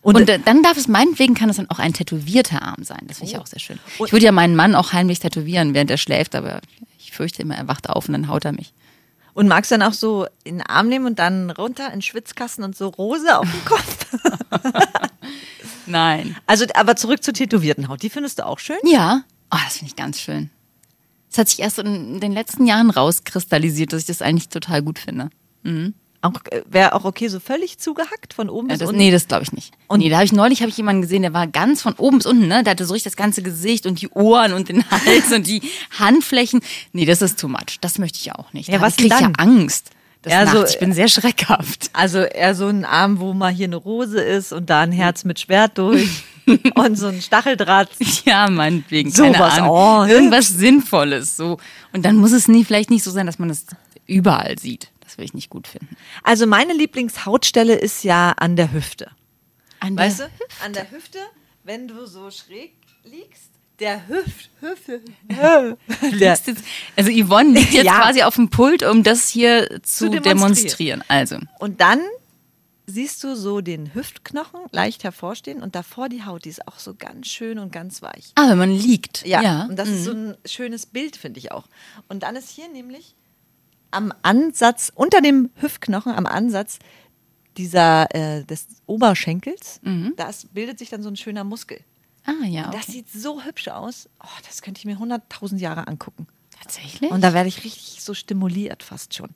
Und, 0.00 0.16
Und 0.16 0.28
äh, 0.28 0.38
dann 0.38 0.62
darf 0.62 0.76
es 0.76 0.88
meinetwegen 0.88 1.34
kann 1.34 1.48
es 1.50 1.56
dann 1.56 1.70
auch 1.70 1.78
ein 1.78 1.92
tätowierter 1.94 2.62
Arm 2.62 2.82
sein. 2.84 3.00
Das 3.06 3.18
finde 3.18 3.32
ich 3.32 3.38
auch 3.38 3.46
sehr 3.46 3.58
schön. 3.60 3.78
Ich 4.04 4.12
würde 4.12 4.24
ja 4.24 4.32
meinen 4.32 4.56
Mann 4.56 4.74
auch 4.74 4.92
heimlich 4.92 5.18
tätowieren, 5.20 5.72
während 5.74 5.90
er 5.90 5.96
schläft, 5.98 6.34
aber 6.34 6.60
fürchte 7.14 7.42
immer, 7.42 7.54
er 7.56 7.68
wacht 7.68 7.88
auf 7.88 8.06
und 8.08 8.12
dann 8.12 8.28
haut 8.28 8.44
er 8.44 8.52
mich. 8.52 8.72
und 9.34 9.48
magst 9.48 9.72
dann 9.72 9.82
auch 9.82 9.92
so 9.94 10.26
in 10.44 10.58
den 10.58 10.66
Arm 10.66 10.88
nehmen 10.88 11.06
und 11.06 11.18
dann 11.18 11.50
runter 11.50 11.86
in 11.86 11.94
den 11.94 12.02
Schwitzkasten 12.02 12.62
und 12.64 12.76
so 12.76 12.88
Rose 12.88 13.38
auf 13.38 13.50
dem 13.50 13.64
Kopf. 13.64 14.06
Nein. 15.86 16.36
Also, 16.46 16.64
aber 16.74 16.96
zurück 16.96 17.22
zur 17.22 17.34
tätowierten 17.34 17.88
Haut. 17.88 18.02
Die 18.02 18.10
findest 18.10 18.38
du 18.38 18.46
auch 18.46 18.58
schön? 18.58 18.78
Ja. 18.84 19.22
Oh, 19.50 19.58
das 19.64 19.78
finde 19.78 19.90
ich 19.90 19.96
ganz 19.96 20.20
schön. 20.20 20.50
Es 21.30 21.38
hat 21.38 21.48
sich 21.48 21.60
erst 21.60 21.78
in 21.80 22.20
den 22.20 22.32
letzten 22.32 22.66
Jahren 22.66 22.90
rauskristallisiert, 22.90 23.92
dass 23.92 24.00
ich 24.02 24.06
das 24.06 24.22
eigentlich 24.22 24.48
total 24.48 24.82
gut 24.82 24.98
finde. 24.98 25.30
Auch, 26.24 26.32
äh, 26.50 26.62
Wäre 26.68 26.94
auch 26.94 27.04
okay, 27.04 27.28
so 27.28 27.38
völlig 27.40 27.78
zugehackt 27.78 28.34
von 28.34 28.48
oben 28.50 28.68
Ja, 28.68 28.74
bis 28.74 28.78
das, 28.80 28.88
unten? 28.88 28.98
nee, 28.98 29.10
das 29.10 29.28
glaube 29.28 29.42
ich 29.44 29.52
nicht. 29.52 29.72
Und- 29.88 30.00
nee, 30.00 30.08
da 30.08 30.16
habe 30.16 30.24
ich 30.24 30.32
neulich 30.32 30.60
habe 30.60 30.70
ich 30.70 30.76
jemanden 30.76 31.02
gesehen, 31.02 31.22
der 31.22 31.32
war 31.34 31.46
ganz 31.46 31.82
von 31.82 31.94
oben 31.94 32.18
bis 32.18 32.26
unten, 32.26 32.48
ne? 32.48 32.62
Der 32.64 32.72
hatte 32.72 32.84
so 32.86 32.92
richtig 32.94 33.12
das 33.12 33.16
ganze 33.16 33.42
Gesicht 33.42 33.86
und 33.86 34.00
die 34.00 34.08
Ohren 34.08 34.52
und 34.54 34.68
den 34.68 34.82
Hals 34.90 35.32
und 35.32 35.46
die 35.46 35.62
Handflächen. 35.98 36.60
Nee, 36.92 37.04
das 37.04 37.22
ist 37.22 37.38
too 37.38 37.48
much. 37.48 37.78
Das 37.80 37.98
möchte 37.98 38.18
ich 38.20 38.32
auch 38.32 38.52
nicht. 38.52 38.68
Ja, 38.68 38.78
Da 38.78 38.84
was 38.86 38.96
krieg 38.96 39.12
ich 39.12 39.20
ja 39.20 39.30
Angst. 39.38 39.90
Das 40.22 40.32
Ja, 40.32 40.46
so, 40.46 40.64
ich 40.64 40.78
bin 40.78 40.94
sehr 40.94 41.08
schreckhaft. 41.08 41.90
Also 41.92 42.20
eher 42.20 42.54
so 42.54 42.66
ein 42.68 42.86
Arm, 42.86 43.20
wo 43.20 43.34
mal 43.34 43.52
hier 43.52 43.66
eine 43.66 43.76
Rose 43.76 44.18
ist 44.20 44.52
und 44.54 44.70
da 44.70 44.80
ein 44.80 44.90
Herz 44.92 45.24
mit 45.24 45.38
Schwert 45.38 45.76
durch 45.76 46.24
und 46.74 46.96
so 46.96 47.08
ein 47.08 47.20
Stacheldraht. 47.20 47.90
Ja, 48.24 48.48
meinetwegen. 48.48 49.10
So 49.10 49.24
keine 49.24 49.38
was, 49.38 49.58
Ahnung. 49.58 49.68
oh, 49.70 50.04
Irgendwas 50.06 50.48
Sinnvolles. 50.48 51.36
So. 51.36 51.58
Und 51.92 52.06
dann 52.06 52.16
muss 52.16 52.32
es 52.32 52.48
nie, 52.48 52.64
vielleicht 52.64 52.88
nicht 52.88 53.02
so 53.04 53.10
sein, 53.10 53.26
dass 53.26 53.38
man 53.38 53.50
es 53.50 53.66
überall 54.06 54.58
sieht. 54.58 54.88
Das 55.14 55.18
will 55.18 55.26
ich 55.26 55.34
nicht 55.34 55.48
gut 55.48 55.68
finden. 55.68 55.96
Also 56.24 56.44
meine 56.44 56.72
Lieblingshautstelle 56.72 57.76
ist 57.76 58.02
ja 58.02 58.32
an 58.32 58.56
der 58.56 58.72
Hüfte. 58.72 59.12
An 59.78 59.96
Weißt 59.96 60.18
der- 60.18 60.26
du? 60.28 60.64
An 60.64 60.72
der 60.72 60.90
Hüfte, 60.90 61.18
wenn 61.62 61.86
du 61.86 62.04
so 62.06 62.32
schräg 62.32 62.72
liegst, 63.04 63.50
der 63.78 64.08
Hüft, 64.08 64.50
Hüfte, 64.60 65.02
jetzt- 66.18 66.50
Also 66.96 67.12
Yvonne 67.12 67.52
liegt 67.60 67.72
jetzt 67.74 67.84
Ja. 67.86 68.00
quasi 68.00 68.22
auf 68.24 68.34
dem 68.34 68.50
Pult, 68.50 68.82
um 68.82 69.04
das 69.04 69.28
hier 69.28 69.80
zu, 69.84 70.08
demonstrieren. 70.08 70.24
demonstrieren. 70.24 71.04
Also, 71.06 71.38
und 71.60 71.80
dann 71.80 72.00
siehst 72.86 73.22
du 73.22 73.36
so 73.36 73.60
den 73.60 73.94
Hüftknochen 73.94 74.60
leicht 74.72 75.04
hervorstehen 75.04 75.62
und 75.62 75.76
davor 75.76 76.08
die 76.08 76.24
Haut, 76.24 76.44
die 76.44 76.48
ist 76.50 76.66
auch 76.66 76.80
so 76.80 76.94
ganz 76.98 77.28
schön 77.28 77.60
und 77.60 77.70
ganz 77.70 78.02
weich. 78.02 78.32
ah, 78.34 78.48
wenn 78.50 78.58
man 78.58 78.70
liegt. 78.72 79.24
Ja, 79.24 79.42
ja. 79.42 79.66
und 79.66 79.76
das 79.76 79.88
ist 79.88 80.04
so 80.04 80.10
ein 80.12 80.36
schönes 80.44 80.86
Bild, 80.86 81.16
finde 81.16 81.38
ich 81.38 81.52
auch. 81.52 81.66
Und 82.08 82.24
dann 82.24 82.34
ist 82.34 82.50
hier 82.50 82.68
nämlich 82.68 83.14
am 83.94 84.12
Ansatz, 84.22 84.92
unter 84.94 85.20
dem 85.20 85.50
Hüftknochen, 85.56 86.12
am 86.12 86.26
Ansatz 86.26 86.78
dieser, 87.56 88.12
äh, 88.14 88.44
des 88.44 88.66
Oberschenkels, 88.86 89.80
das 90.16 90.46
bildet 90.46 90.78
sich 90.78 90.90
dann 90.90 91.02
so 91.02 91.08
ein 91.08 91.16
schöner 91.16 91.44
Muskel. 91.44 91.80
Ah, 92.26 92.44
ja. 92.46 92.64
Das 92.70 92.84
Okay. 92.84 92.92
sieht 92.92 93.10
so 93.12 93.42
hübsch 93.44 93.68
aus. 93.68 94.08
Oh, 94.22 94.26
das 94.46 94.62
könnte 94.62 94.78
ich 94.80 94.86
mir 94.86 94.98
100.000 94.98 95.58
Jahre 95.60 95.86
angucken. 95.86 96.26
Tatsächlich? 96.58 97.10
Und 97.10 97.20
da 97.22 97.34
werde 97.34 97.48
ich 97.48 97.62
richtig 97.64 98.02
so 98.02 98.14
stimuliert 98.14 98.82
fast 98.82 99.14
schon. 99.14 99.30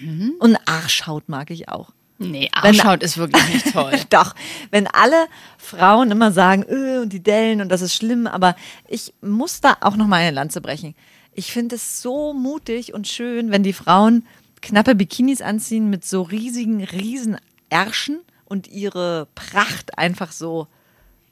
Mhm. 0.00 0.34
Und 0.40 0.56
Arschhaut 0.66 1.28
mag 1.28 1.50
ich 1.50 1.68
auch. 1.68 1.90
nee, 2.18 2.50
Wenn- 2.62 2.80
Arschhaut 2.80 3.02
ist 3.02 3.16
wirklich 3.18 3.46
nicht 3.48 3.72
toll. 3.72 3.92
Doch, 4.10 4.34
wenn 4.70 4.86
alle 4.88 5.26
Frauen 5.58 6.10
immer 6.10 6.32
sagen, 6.32 6.64
öh, 6.68 7.00
und 7.02 7.12
die 7.12 7.22
Dellen 7.22 7.60
und 7.60 7.68
das 7.68 7.80
ist 7.82 7.94
schlimm, 7.94 8.26
aber 8.26 8.56
ich 8.88 9.14
muss 9.20 9.60
da 9.60 9.76
auch 9.82 9.96
noch 9.96 10.06
mal 10.06 10.16
eine 10.16 10.30
Lanze 10.32 10.60
brechen. 10.60 10.94
Ich 11.34 11.52
finde 11.52 11.76
es 11.76 12.02
so 12.02 12.32
mutig 12.32 12.92
und 12.94 13.08
schön, 13.08 13.50
wenn 13.50 13.62
die 13.62 13.72
Frauen 13.72 14.26
knappe 14.60 14.94
Bikinis 14.94 15.40
anziehen 15.40 15.88
mit 15.90 16.04
so 16.04 16.22
riesigen, 16.22 16.82
riesen 16.84 17.36
Ärschen 17.70 18.20
und 18.44 18.68
ihre 18.68 19.28
Pracht 19.34 19.96
einfach 19.98 20.32
so. 20.32 20.66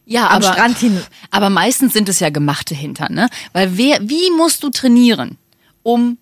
Ja, 0.06 0.28
Am 0.28 0.42
aber, 0.42 0.52
Strand 0.52 0.78
hin. 0.78 1.02
aber 1.30 1.50
meistens 1.50 1.92
sind 1.92 2.08
es 2.08 2.20
ja 2.20 2.30
gemachte 2.30 2.74
Hintern, 2.74 3.12
ne? 3.12 3.28
Weil 3.52 3.76
wer, 3.76 4.08
wie 4.08 4.30
musst 4.30 4.62
du 4.62 4.70
trainieren, 4.70 5.36
um 5.82 6.16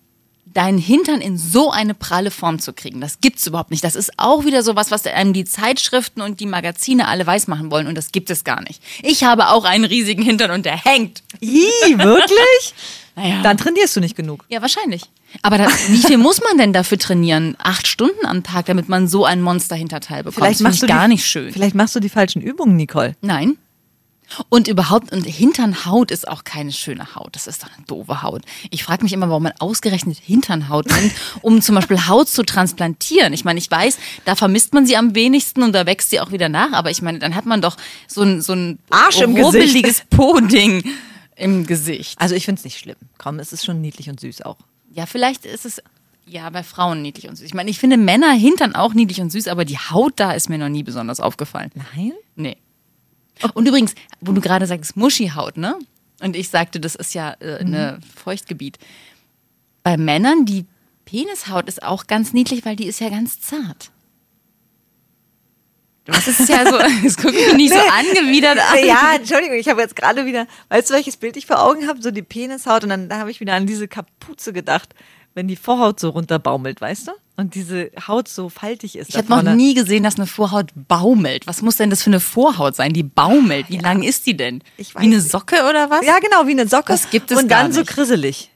deinen 0.45 0.77
Hintern 0.79 1.21
in 1.21 1.37
so 1.37 1.71
eine 1.71 1.93
pralle 1.93 2.31
Form 2.31 2.59
zu 2.59 2.73
kriegen? 2.73 2.99
Das 2.99 3.21
gibt's 3.21 3.47
überhaupt 3.47 3.71
nicht. 3.71 3.83
Das 3.85 3.95
ist 3.95 4.11
auch 4.17 4.43
wieder 4.43 4.61
sowas, 4.63 4.91
was 4.91 5.05
einem 5.05 5.31
die 5.31 5.45
Zeitschriften 5.45 6.19
und 6.21 6.41
die 6.41 6.47
Magazine 6.47 7.07
alle 7.07 7.25
weismachen 7.25 7.71
wollen 7.71 7.87
und 7.87 7.95
das 7.95 8.11
gibt 8.11 8.29
es 8.29 8.43
gar 8.43 8.61
nicht. 8.61 8.81
Ich 9.03 9.23
habe 9.23 9.49
auch 9.49 9.63
einen 9.63 9.85
riesigen 9.85 10.23
Hintern 10.23 10.51
und 10.51 10.65
der 10.65 10.75
hängt. 10.83 11.23
Ih, 11.39 11.69
wirklich? 11.97 12.73
Naja. 13.17 13.41
Dann 13.41 13.57
trainierst 13.57 13.95
du 13.95 13.99
nicht 13.99 14.15
genug. 14.15 14.45
Ja, 14.47 14.61
wahrscheinlich. 14.61 15.01
Aber 15.41 15.57
da, 15.57 15.67
wie 15.87 15.97
viel 15.97 16.17
muss 16.17 16.39
man 16.43 16.59
denn 16.59 16.71
dafür 16.71 16.99
trainieren? 16.99 17.55
Acht 17.57 17.87
Stunden 17.87 18.27
am 18.27 18.43
Tag, 18.43 18.67
damit 18.67 18.89
man 18.89 19.07
so 19.07 19.25
ein 19.25 19.41
Monster-Hinterteil 19.41 20.19
bekommt. 20.19 20.35
Vielleicht 20.35 20.59
das 20.59 20.63
machst 20.63 20.75
ich 20.75 20.81
du 20.81 20.87
gar 20.87 21.07
die, 21.07 21.13
nicht 21.13 21.25
schön. 21.25 21.51
Vielleicht 21.51 21.73
machst 21.73 21.95
du 21.95 21.99
die 21.99 22.09
falschen 22.09 22.43
Übungen, 22.43 22.75
Nicole. 22.75 23.15
Nein. 23.21 23.57
Und 24.49 24.67
überhaupt, 24.67 25.11
und 25.13 25.23
Hinternhaut 25.23 26.11
ist 26.11 26.27
auch 26.27 26.43
keine 26.43 26.71
schöne 26.71 27.15
Haut. 27.15 27.29
Das 27.31 27.47
ist 27.47 27.63
doch 27.63 27.69
eine 27.75 27.85
doofe 27.87 28.21
Haut. 28.21 28.43
Ich 28.69 28.83
frage 28.83 29.01
mich 29.01 29.13
immer, 29.13 29.29
warum 29.29 29.43
man 29.43 29.53
ausgerechnet 29.57 30.19
Hinternhaut 30.19 30.85
nimmt, 30.85 31.13
um 31.41 31.61
zum 31.61 31.73
Beispiel 31.73 32.07
Haut 32.07 32.29
zu 32.29 32.43
transplantieren. 32.43 33.33
Ich 33.33 33.45
meine, 33.45 33.57
ich 33.57 33.71
weiß, 33.71 33.97
da 34.25 34.35
vermisst 34.35 34.75
man 34.75 34.85
sie 34.85 34.95
am 34.95 35.15
wenigsten 35.15 35.63
und 35.63 35.73
da 35.73 35.87
wächst 35.87 36.11
sie 36.11 36.19
auch 36.19 36.31
wieder 36.31 36.49
nach. 36.49 36.73
Aber 36.73 36.91
ich 36.91 37.01
meine, 37.01 37.17
dann 37.17 37.33
hat 37.33 37.47
man 37.47 37.61
doch 37.61 37.77
so 38.07 38.21
ein, 38.21 38.41
so 38.41 38.53
ein 38.53 38.77
Arsch 38.91 39.21
im 39.21 39.35
rubbeliges 39.35 40.03
Po-Ding 40.11 40.83
im 41.37 41.65
Gesicht. 41.65 42.19
Also 42.19 42.35
ich 42.35 42.45
finde 42.45 42.59
es 42.59 42.65
nicht 42.65 42.77
schlimm. 42.77 42.97
Komm, 43.17 43.39
es 43.39 43.53
ist 43.53 43.65
schon 43.65 43.81
niedlich 43.81 44.09
und 44.09 44.19
süß 44.19 44.41
auch. 44.41 44.57
Ja, 44.91 45.05
vielleicht 45.05 45.45
ist 45.45 45.65
es 45.65 45.81
ja 46.25 46.49
bei 46.49 46.63
Frauen 46.63 47.01
niedlich 47.01 47.27
und 47.29 47.35
süß. 47.35 47.45
Ich 47.45 47.53
meine, 47.53 47.69
ich 47.69 47.79
finde 47.79 47.97
Männer 47.97 48.33
Hintern 48.33 48.75
auch 48.75 48.93
niedlich 48.93 49.21
und 49.21 49.31
süß, 49.31 49.47
aber 49.47 49.65
die 49.65 49.77
Haut 49.77 50.13
da 50.17 50.31
ist 50.31 50.49
mir 50.49 50.57
noch 50.57 50.69
nie 50.69 50.83
besonders 50.83 51.19
aufgefallen. 51.19 51.71
Nein? 51.75 52.13
Nee. 52.35 52.57
Und 53.53 53.67
übrigens, 53.67 53.93
wo 54.19 54.31
du 54.31 54.41
gerade 54.41 54.65
sagst, 54.65 54.97
Muschihaut, 54.97 55.57
ne? 55.57 55.77
Und 56.21 56.35
ich 56.35 56.49
sagte, 56.49 56.79
das 56.79 56.95
ist 56.95 57.13
ja 57.13 57.35
äh, 57.39 57.57
eine 57.57 57.99
Feuchtgebiet. 58.15 58.79
Bei 59.83 59.97
Männern, 59.97 60.45
die 60.45 60.65
Penishaut 61.05 61.67
ist 61.67 61.83
auch 61.83 62.07
ganz 62.07 62.33
niedlich, 62.33 62.65
weil 62.65 62.75
die 62.75 62.87
ist 62.87 62.99
ja 62.99 63.09
ganz 63.09 63.39
zart. 63.39 63.91
Das 66.07 66.27
ist 66.27 66.47
ja 66.49 66.65
so, 66.65 66.77
das 67.03 67.17
guckt 67.17 67.33
mich 67.33 67.53
nicht 67.53 67.73
so 67.73 67.79
angewidert 67.79 68.57
an. 68.59 68.85
Ja, 68.85 69.13
Entschuldigung, 69.15 69.57
ich 69.57 69.67
habe 69.69 69.81
jetzt 69.81 69.95
gerade 69.95 70.25
wieder, 70.25 70.47
weißt 70.69 70.89
du, 70.89 70.93
welches 70.93 71.17
Bild 71.17 71.37
ich 71.37 71.45
vor 71.45 71.61
Augen 71.61 71.87
habe? 71.87 72.01
So 72.01 72.11
die 72.11 72.21
Penishaut 72.21 72.83
und 72.83 72.89
dann 72.89 73.09
da 73.09 73.17
habe 73.19 73.31
ich 73.31 73.39
wieder 73.39 73.53
an 73.53 73.67
diese 73.67 73.87
Kapuze 73.87 74.53
gedacht, 74.53 74.95
wenn 75.33 75.47
die 75.47 75.55
Vorhaut 75.55 75.99
so 75.99 76.09
runterbaumelt, 76.09 76.81
weißt 76.81 77.09
du? 77.09 77.11
Und 77.35 77.53
diese 77.53 77.91
Haut 78.07 78.27
so 78.27 78.49
faltig 78.49 78.95
ist. 78.97 79.09
Ich 79.09 79.17
habe 79.17 79.29
noch 79.29 79.53
nie 79.53 79.75
gesehen, 79.75 80.01
dass 80.01 80.15
eine 80.15 80.25
Vorhaut 80.25 80.71
baumelt. 80.87 81.45
Was 81.45 81.61
muss 81.61 81.77
denn 81.77 81.91
das 81.91 82.01
für 82.01 82.09
eine 82.09 82.19
Vorhaut 82.19 82.75
sein, 82.75 82.93
die 82.93 83.03
baumelt? 83.03 83.67
Wie 83.69 83.77
lang 83.77 84.01
ist 84.01 84.25
die 84.25 84.35
denn? 84.35 84.63
Ich 84.77 84.95
Wie 84.95 84.99
eine 84.99 85.17
weiß. 85.17 85.29
Socke 85.29 85.57
oder 85.69 85.91
was? 85.91 86.03
Ja, 86.03 86.17
genau, 86.17 86.47
wie 86.47 86.51
eine 86.51 86.67
Socke. 86.67 86.91
Das 86.93 87.11
gibt 87.11 87.29
es 87.29 87.37
Und 87.37 87.49
dann 87.49 87.71
so 87.71 87.81
nicht. 87.81 87.89
krisselig. 87.91 88.49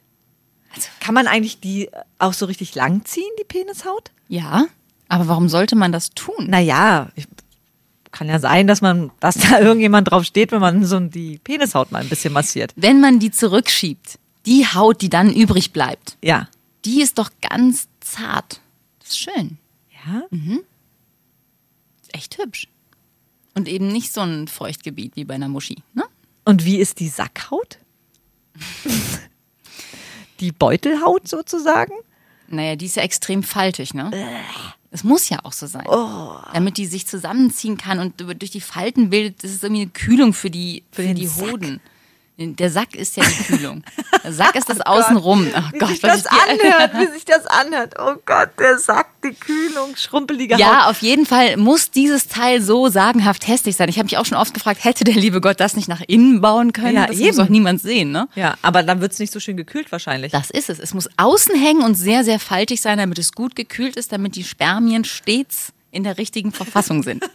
Kann 1.00 1.14
man 1.14 1.28
eigentlich 1.28 1.60
die 1.60 1.90
auch 2.18 2.34
so 2.34 2.46
richtig 2.48 2.74
lang 2.74 3.06
ziehen, 3.06 3.30
die 3.40 3.44
Penishaut? 3.44 4.10
Ja, 4.28 4.66
aber 5.10 5.28
warum 5.28 5.50
sollte 5.50 5.76
man 5.76 5.92
das 5.92 6.12
tun? 6.12 6.48
Naja, 6.48 7.10
ich, 7.16 7.28
kann 8.12 8.28
ja 8.28 8.40
sein, 8.40 8.68
dass 8.68 8.82
man, 8.82 9.12
dass 9.20 9.36
da 9.36 9.60
irgendjemand 9.62 10.12
drauf 10.12 10.24
steht, 10.24 10.52
wenn 10.52 10.62
man 10.62 10.86
so 10.86 11.00
die 11.00 11.40
Penishaut 11.40 11.92
mal 11.92 12.02
ein 12.02 12.10
bisschen 12.10 12.34
massiert. 12.34 12.74
Wenn 12.76 13.00
man 13.00 13.20
die 13.20 13.32
zurückschiebt, 13.32 14.20
die 14.46 14.66
Haut, 14.66 15.02
die 15.02 15.10
dann 15.10 15.34
übrig 15.34 15.72
bleibt, 15.72 16.18
Ja. 16.22 16.48
Die 16.84 17.02
ist 17.02 17.20
doch 17.20 17.30
ganz 17.48 17.88
zart. 18.00 18.60
Das 19.00 19.10
ist 19.10 19.20
schön. 19.20 19.60
Ja? 20.04 20.24
Ist 22.02 22.16
echt 22.16 22.40
hübsch. 22.40 22.68
Und 23.54 23.68
eben 23.68 23.88
nicht 23.88 24.12
so 24.12 24.22
ein 24.22 24.48
Feuchtgebiet 24.48 25.16
wie 25.16 25.26
bei 25.26 25.36
einer 25.36 25.48
Muschi. 25.48 25.84
Ne? 25.94 26.04
Und 26.44 26.66
wie 26.66 26.78
ist 26.78 27.00
die 27.00 27.10
Sackhaut? 27.10 27.78
die 30.40 30.52
Beutelhaut 30.52 31.28
sozusagen? 31.28 31.94
Naja, 32.48 32.76
die 32.76 32.88
ist 32.88 32.96
ja 32.96 33.04
extrem 33.04 33.44
faltig, 33.44 33.94
ne? 33.94 34.10
Es 34.94 35.06
muss 35.06 35.30
ja 35.30 35.40
auch 35.44 35.54
so 35.54 35.68
sein. 35.68 35.86
Oh. 35.88 36.36
Damit 36.54 36.78
die 36.78 36.86
sich 36.86 37.08
zusammenziehen 37.08 37.78
kann 37.78 38.00
und 38.00 38.20
durch 38.20 38.52
die 38.52 38.62
Falten 38.62 39.10
bildet, 39.10 39.44
das 39.44 39.52
ist 39.52 39.64
irgendwie 39.64 39.84
eine 39.84 39.92
Kühlung 39.92 40.34
für 40.34 40.50
die, 40.50 40.84
für, 40.92 41.04
den 41.04 41.16
die. 41.16 41.30
Hoden. 41.30 41.80
Der 42.38 42.72
Sack 42.72 42.96
ist 42.96 43.18
ja 43.18 43.24
die 43.24 43.44
Kühlung. 43.44 43.84
Der 44.24 44.34
Sack 44.34 44.56
ist 44.56 44.68
das 44.70 44.82
Außenrum. 44.82 45.48
Ach 45.54 45.72
Wie 45.74 45.78
Gott, 45.78 45.90
sich 45.90 46.02
was 46.02 46.24
das 46.24 46.32
anhört, 46.32 46.92
wie 46.96 47.14
sich 47.14 47.26
das 47.26 47.46
anhört. 47.46 47.94
Oh 48.00 48.16
Gott, 48.26 48.50
der 48.60 48.80
Sack, 48.80 49.10
die 49.24 49.34
Kühlung, 49.34 49.96
schrumpelige 49.96 50.56
Haut. 50.56 50.60
Ja, 50.60 50.90
auf 50.90 51.02
jeden 51.04 51.26
Fall 51.28 51.58
muss 51.58 51.92
dieses 51.92 52.28
Teil 52.28 52.62
so 52.62 52.88
sagenhaft 52.90 53.48
hässlich 53.48 53.76
sein. 53.76 53.90
Ich 53.90 53.98
habe 53.98 54.06
mich 54.06 54.18
auch 54.18 54.26
schon 54.26 54.38
oft 54.38 54.54
gefragt, 54.54 54.84
hätte 54.84 55.04
der 55.04 55.14
liebe 55.14 55.40
Gott 55.40 55.60
das 55.60 55.76
nicht 55.76 55.88
nach 55.88 56.02
innen 56.08 56.42
bauen 56.42 56.74
können? 56.74 56.96
Ja, 56.96 57.06
das 57.06 57.18
eben. 57.18 57.28
muss 57.28 57.36
doch 57.36 57.50
niemand 57.50 57.82
sehen, 57.82 58.12
ne? 58.12 58.28
Ja, 58.36 58.56
aber 58.64 58.82
dann 58.82 59.02
wird 59.02 59.12
es 59.12 59.20
nicht 59.20 59.32
so 59.34 59.40
schön 59.40 59.58
gekühlt 59.58 59.92
wahrscheinlich. 59.92 60.32
Das 60.32 60.50
ist 60.50 60.70
es. 60.70 60.80
Es 60.80 60.94
muss 60.96 61.10
außen 61.18 61.56
hängen 61.56 61.84
und 61.84 61.94
sehr, 61.96 62.24
sehr 62.24 62.40
faltig 62.40 62.82
sein, 62.82 62.98
damit 62.98 63.20
es 63.20 63.34
gut 63.34 63.56
gekühlt 63.56 63.96
ist, 63.98 64.12
damit 64.12 64.36
die 64.36 64.44
Spermien 64.44 65.04
stets 65.04 65.74
in 65.92 66.04
der 66.04 66.18
richtigen 66.18 66.52
Verfassung 66.52 67.04
sind. 67.04 67.24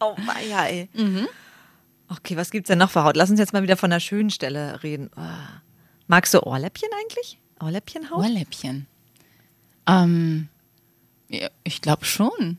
Oh 0.00 0.16
weia, 0.26 0.64
ey. 0.68 0.88
Okay, 2.10 2.36
was 2.36 2.50
gibt's 2.50 2.66
denn 2.66 2.78
noch 2.78 2.90
für 2.90 3.04
Haut? 3.04 3.16
Lass 3.16 3.30
uns 3.30 3.38
jetzt 3.38 3.52
mal 3.52 3.62
wieder 3.62 3.76
von 3.76 3.90
der 3.90 4.00
schönen 4.00 4.30
Stelle 4.30 4.82
reden. 4.82 5.10
Oh. 5.16 5.20
Magst 6.08 6.34
du 6.34 6.42
Ohrläppchen 6.42 6.88
eigentlich? 7.00 7.38
Ohrläppchenhaut? 7.62 8.18
Ohrläppchen. 8.18 8.86
Ähm, 9.86 10.48
ja, 11.28 11.48
ich 11.62 11.80
glaube 11.80 12.04
schon. 12.04 12.58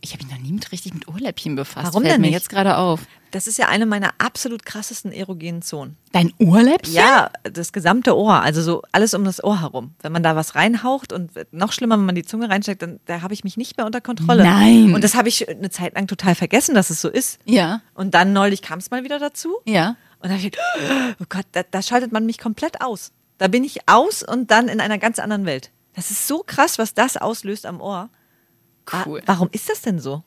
Ich 0.00 0.12
habe 0.12 0.24
mich 0.24 0.32
noch 0.32 0.40
nie 0.40 0.52
mit 0.52 0.70
richtig 0.70 0.94
mit 0.94 1.08
Ohrläppchen 1.08 1.56
befasst. 1.56 1.88
Warum 1.88 2.02
Fällt 2.02 2.14
denn 2.14 2.20
mir 2.20 2.28
nicht? 2.28 2.34
jetzt 2.34 2.48
gerade 2.48 2.76
auf. 2.76 3.00
Das 3.30 3.46
ist 3.46 3.58
ja 3.58 3.68
eine 3.68 3.84
meiner 3.84 4.10
absolut 4.18 4.64
krassesten 4.64 5.12
erogenen 5.12 5.60
Zonen. 5.60 5.96
Dein 6.12 6.32
Ohrläppchen? 6.38 6.94
Ja, 6.94 7.30
das 7.42 7.72
gesamte 7.72 8.16
Ohr, 8.16 8.40
also 8.40 8.62
so 8.62 8.82
alles 8.92 9.12
um 9.12 9.24
das 9.24 9.42
Ohr 9.42 9.60
herum. 9.60 9.94
Wenn 10.00 10.12
man 10.12 10.22
da 10.22 10.36
was 10.36 10.54
reinhaucht 10.54 11.12
und 11.12 11.32
noch 11.52 11.72
schlimmer, 11.72 11.98
wenn 11.98 12.06
man 12.06 12.14
die 12.14 12.24
Zunge 12.24 12.48
reinsteckt, 12.48 12.80
dann 12.80 13.00
da 13.06 13.22
habe 13.22 13.34
ich 13.34 13.44
mich 13.44 13.56
nicht 13.56 13.76
mehr 13.76 13.86
unter 13.86 14.00
Kontrolle. 14.00 14.44
Nein. 14.44 14.94
Und 14.94 15.04
das 15.04 15.14
habe 15.14 15.28
ich 15.28 15.48
eine 15.48 15.70
Zeit 15.70 15.94
lang 15.94 16.06
total 16.06 16.34
vergessen, 16.34 16.74
dass 16.74 16.90
es 16.90 17.00
so 17.00 17.08
ist. 17.08 17.38
Ja. 17.44 17.82
Und 17.94 18.14
dann 18.14 18.32
neulich 18.32 18.62
kam 18.62 18.78
es 18.78 18.90
mal 18.90 19.04
wieder 19.04 19.18
dazu. 19.18 19.56
Ja. 19.66 19.96
Und 20.20 20.30
da 20.30 20.36
habe 20.36 20.38
ich 20.38 20.50
gedacht, 20.50 21.16
oh 21.20 21.24
Gott, 21.28 21.46
da, 21.52 21.62
da 21.68 21.82
schaltet 21.82 22.12
man 22.12 22.24
mich 22.24 22.38
komplett 22.38 22.80
aus. 22.80 23.12
Da 23.36 23.48
bin 23.48 23.62
ich 23.64 23.88
aus 23.88 24.22
und 24.22 24.50
dann 24.50 24.68
in 24.68 24.80
einer 24.80 24.98
ganz 24.98 25.18
anderen 25.18 25.44
Welt. 25.44 25.70
Das 25.94 26.10
ist 26.10 26.26
so 26.28 26.44
krass, 26.46 26.78
was 26.78 26.94
das 26.94 27.16
auslöst 27.16 27.66
am 27.66 27.80
Ohr. 27.80 28.08
Cool. 29.06 29.20
Wa- 29.20 29.34
Warum 29.34 29.48
ist 29.52 29.68
das 29.68 29.82
denn 29.82 29.98
so? 30.00 30.22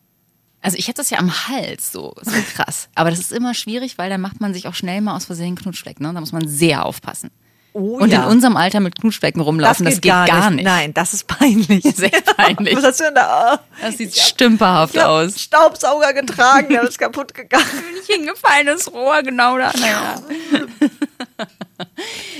Also 0.63 0.77
ich 0.77 0.87
hätte 0.87 0.97
das 1.01 1.09
ja 1.09 1.17
am 1.17 1.31
Hals 1.47 1.91
so, 1.91 2.13
so 2.21 2.31
krass. 2.55 2.89
Aber 2.95 3.09
das 3.09 3.19
ist 3.19 3.31
immer 3.31 3.53
schwierig, 3.53 3.97
weil 3.97 4.09
da 4.09 4.17
macht 4.17 4.39
man 4.41 4.53
sich 4.53 4.67
auch 4.67 4.75
schnell 4.75 5.01
mal 5.01 5.15
aus 5.15 5.25
Versehen 5.25 5.55
Knutschfleck. 5.55 5.99
Ne? 5.99 6.13
Da 6.13 6.19
muss 6.19 6.31
man 6.31 6.47
sehr 6.47 6.85
aufpassen. 6.85 7.31
Oh 7.73 7.97
Und 8.01 8.11
ja. 8.11 8.23
in 8.23 8.29
unserem 8.29 8.57
Alter 8.57 8.81
mit 8.81 8.99
Knutschflecken 8.99 9.41
rumlaufen, 9.41 9.85
das 9.85 10.01
geht, 10.01 10.11
gar, 10.11 10.49
nicht. 10.49 10.65
Nein, 10.65 10.93
das 10.93 11.13
ist 11.13 11.25
peinlich. 11.25 11.83
Sehr 11.95 12.09
peinlich. 12.09 12.75
Was 12.75 12.83
hast 12.83 12.99
du 12.99 13.05
denn 13.05 13.15
da? 13.15 13.53
Oh, 13.63 13.65
Das 13.81 13.97
sieht 13.97 14.13
stümperhaft 14.13 14.93
ich 14.93 14.99
hab 14.99 15.07
aus. 15.07 15.39
Staubsauger 15.41 16.13
getragen, 16.13 16.67
der 16.67 16.83
ist 16.83 16.99
kaputt 16.99 17.33
gegangen. 17.33 17.63
Nicht 17.95 18.07
hingefallenes 18.11 18.91
Rohr, 18.91 19.23
genau 19.23 19.57
da. 19.57 19.71
Naja. 19.79 20.21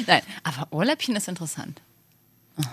Nein, 0.06 0.22
aber 0.44 0.68
Ohrläppchen 0.72 1.16
ist 1.16 1.28
interessant. 1.30 1.82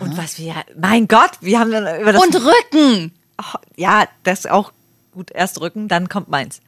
Und 0.01 0.17
was 0.19 0.39
wir, 0.39 0.55
mein 0.77 1.07
Gott, 1.07 1.31
wir 1.41 1.61
haben 1.61 1.71
dann 1.71 2.01
über 2.01 2.13
das. 2.13 2.23
Und 2.23 2.35
Rücken! 2.35 3.13
Ja, 3.77 4.09
das 4.25 4.41
ist 4.41 4.51
auch 4.51 4.73
gut. 5.13 5.31
Erst 5.33 5.61
Rücken, 5.61 5.89
dann 5.89 6.09
kommt 6.09 6.29
meins. 6.29 6.61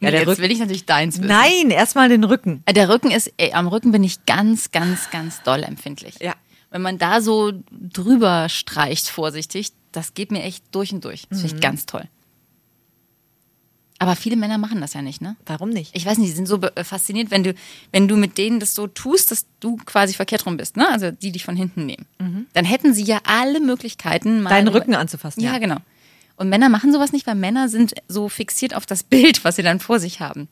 Ja, 0.00 0.10
der 0.10 0.20
Jetzt 0.20 0.28
Rücken. 0.30 0.42
will 0.42 0.50
ich 0.50 0.58
natürlich 0.58 0.84
deins 0.86 1.18
wissen. 1.18 1.28
Nein, 1.28 1.70
erstmal 1.70 2.08
den 2.08 2.24
Rücken. 2.24 2.64
Der 2.68 2.88
Rücken 2.88 3.10
ist, 3.12 3.32
ey, 3.36 3.52
am 3.52 3.68
Rücken 3.68 3.92
bin 3.92 4.02
ich 4.02 4.26
ganz, 4.26 4.70
ganz, 4.72 5.10
ganz 5.10 5.42
doll 5.42 5.62
empfindlich. 5.62 6.16
Ja. 6.20 6.34
Wenn 6.70 6.82
man 6.82 6.98
da 6.98 7.20
so 7.20 7.52
drüber 7.70 8.48
streicht, 8.48 9.08
vorsichtig, 9.08 9.72
das 9.92 10.14
geht 10.14 10.32
mir 10.32 10.42
echt 10.42 10.64
durch 10.72 10.92
und 10.92 11.04
durch. 11.04 11.26
Das 11.28 11.38
Mhm. 11.38 11.42
finde 11.42 11.54
ich 11.56 11.60
ganz 11.62 11.86
toll. 11.86 12.04
Aber 13.98 14.16
viele 14.16 14.34
Männer 14.36 14.58
machen 14.58 14.80
das 14.80 14.94
ja 14.94 15.02
nicht, 15.02 15.22
ne? 15.22 15.36
Warum 15.46 15.68
nicht? 15.70 15.94
Ich 15.96 16.04
weiß 16.04 16.18
nicht, 16.18 16.30
die 16.30 16.34
sind 16.34 16.46
so 16.48 16.60
äh, 16.60 16.82
fasziniert, 16.82 17.30
wenn 17.30 17.44
du, 17.44 17.54
wenn 17.92 18.08
du 18.08 18.16
mit 18.16 18.36
denen 18.36 18.58
das 18.58 18.74
so 18.74 18.88
tust, 18.88 19.30
dass 19.30 19.46
du 19.60 19.76
quasi 19.76 20.12
verkehrt 20.14 20.44
rum 20.44 20.56
bist, 20.56 20.76
ne? 20.76 20.88
Also 20.90 21.12
die 21.12 21.30
dich 21.30 21.44
von 21.44 21.54
hinten 21.54 21.86
nehmen. 21.86 22.06
Dann 22.52 22.64
hätten 22.64 22.94
sie 22.94 23.04
ja 23.04 23.20
alle 23.24 23.60
Möglichkeiten, 23.60 24.42
mal 24.42 24.48
Mhm. 24.50 24.54
Deinen 24.54 24.68
Rücken 24.68 24.94
anzufassen, 24.96 25.40
Ja, 25.40 25.52
ja. 25.52 25.58
genau. 25.58 25.76
Und 26.42 26.48
Männer 26.48 26.68
machen 26.68 26.92
sowas 26.92 27.12
nicht, 27.12 27.24
weil 27.28 27.36
Männer 27.36 27.68
sind 27.68 27.94
so 28.08 28.28
fixiert 28.28 28.74
auf 28.74 28.84
das 28.84 29.04
Bild, 29.04 29.44
was 29.44 29.54
sie 29.54 29.62
dann 29.62 29.78
vor 29.78 30.00
sich 30.00 30.18
haben. 30.18 30.48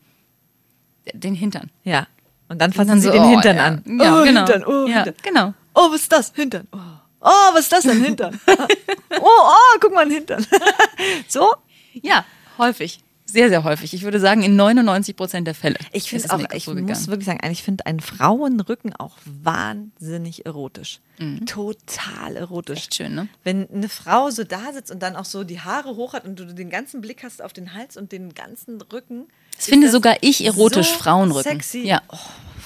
Den 1.12 1.34
Hintern. 1.34 1.72
Ja. 1.82 2.06
Und 2.48 2.60
dann 2.60 2.72
fassen 2.72 2.90
dann 2.90 3.00
sie 3.00 3.08
so, 3.08 3.12
den 3.12 3.22
oh, 3.22 3.30
Hintern 3.30 3.56
ja. 3.56 3.64
an. 3.64 3.82
Ja, 3.84 4.20
oh, 4.20 4.24
genau. 4.24 4.46
Hintern, 4.46 4.64
oh, 4.66 4.86
Ja, 4.86 5.02
Hintern. 5.02 5.14
genau. 5.20 5.54
Oh, 5.74 5.90
was 5.90 6.02
ist 6.02 6.12
das? 6.12 6.32
Hintern. 6.32 6.68
Oh, 6.70 6.78
oh 7.22 7.54
was 7.54 7.62
ist 7.62 7.72
das 7.72 7.82
denn? 7.82 8.04
Hintern. 8.04 8.38
oh, 8.46 9.20
oh, 9.20 9.78
guck 9.80 9.92
mal, 9.92 10.04
ein 10.04 10.12
Hintern. 10.12 10.46
so? 11.26 11.54
Ja, 11.94 12.24
häufig. 12.56 13.00
Sehr, 13.32 13.48
sehr 13.48 13.64
häufig. 13.64 13.94
Ich 13.94 14.02
würde 14.02 14.20
sagen, 14.20 14.42
in 14.42 14.56
99 14.56 15.16
Prozent 15.16 15.46
der 15.46 15.54
Fälle. 15.54 15.76
Ich 15.92 16.10
finde 16.10 16.30
auch, 16.30 16.40
ich 16.52 16.64
so 16.64 16.74
muss 16.74 17.08
wirklich 17.08 17.26
sagen, 17.26 17.40
ich 17.50 17.62
finde 17.62 17.86
einen 17.86 18.00
Frauenrücken 18.00 18.94
auch 18.96 19.16
wahnsinnig 19.24 20.46
erotisch. 20.46 21.00
Total 21.44 22.36
erotisch. 22.36 22.76
Mhm. 22.76 22.78
Echt 22.78 22.94
schön, 22.94 23.14
ne? 23.14 23.28
Wenn 23.44 23.68
eine 23.70 23.88
Frau 23.88 24.30
so 24.30 24.42
da 24.44 24.72
sitzt 24.72 24.90
und 24.90 25.02
dann 25.02 25.16
auch 25.16 25.26
so 25.26 25.44
die 25.44 25.60
Haare 25.60 25.96
hoch 25.96 26.14
hat 26.14 26.24
und 26.24 26.38
du 26.38 26.46
den 26.46 26.70
ganzen 26.70 27.02
Blick 27.02 27.22
hast 27.22 27.42
auf 27.42 27.52
den 27.52 27.74
Hals 27.74 27.96
und 27.96 28.12
den 28.12 28.32
ganzen 28.34 28.80
Rücken. 28.80 29.26
Das 29.56 29.66
finde 29.66 29.90
sogar 29.90 30.16
ich 30.22 30.44
erotisch, 30.44 30.88
so 30.88 30.94
Frauenrücken. 30.94 31.50
Sexy. 31.50 31.86
Ja. 31.86 32.00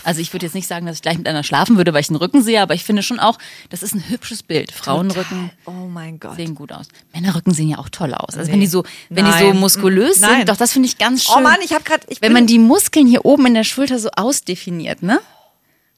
Also 0.05 0.21
ich 0.21 0.33
würde 0.33 0.47
jetzt 0.47 0.55
nicht 0.55 0.67
sagen, 0.69 0.87
dass 0.87 0.97
ich 0.97 1.03
gleich 1.03 1.19
mit 1.19 1.27
einer 1.27 1.43
schlafen 1.43 1.77
würde, 1.77 1.93
weil 1.93 2.01
ich 2.03 2.09
den 2.09 2.17
Rücken 2.17 2.43
sehe, 2.43 2.61
aber 2.63 2.75
ich 2.75 2.85
finde 2.85 3.03
schon 3.03 3.19
auch, 3.21 3.39
das 3.71 3.83
ist 3.83 3.95
ein 3.95 4.09
hübsches 4.09 4.43
Bild. 4.43 4.71
Frauenrücken. 4.73 5.51
Oh 5.67 5.71
mein 5.89 6.21
Gott. 6.21 6.37
sehen 6.37 6.55
gut 6.55 6.73
aus. 6.73 6.87
Männerrücken 7.13 7.53
sehen 7.55 7.69
ja 7.69 7.79
auch 7.79 7.89
toll 7.89 8.15
aus. 8.15 8.37
Also 8.37 8.47
Nee. 8.49 8.53
wenn 8.55 8.61
die 8.61 8.67
so, 8.67 8.85
wenn 9.09 9.25
die 9.25 9.33
so 9.33 9.49
Nein. 9.49 9.59
muskulös 9.59 10.21
Nein. 10.21 10.39
sind, 10.39 10.49
doch 10.49 10.57
das 10.57 10.73
finde 10.73 10.89
ich 10.89 10.99
ganz 10.99 11.25
schön. 11.25 11.35
Oh 11.39 11.41
Mann, 11.41 11.59
ich 11.65 11.73
habe 11.73 11.85
gerade. 11.85 12.07
wenn 12.21 12.33
man 12.33 12.47
die 12.47 12.59
Muskeln 12.59 13.07
hier 13.07 13.25
oben 13.25 13.47
in 13.47 13.55
der 13.55 13.65
Schulter 13.65 13.99
so 13.99 14.11
ausdefiniert, 14.15 15.03
ne? 15.03 15.21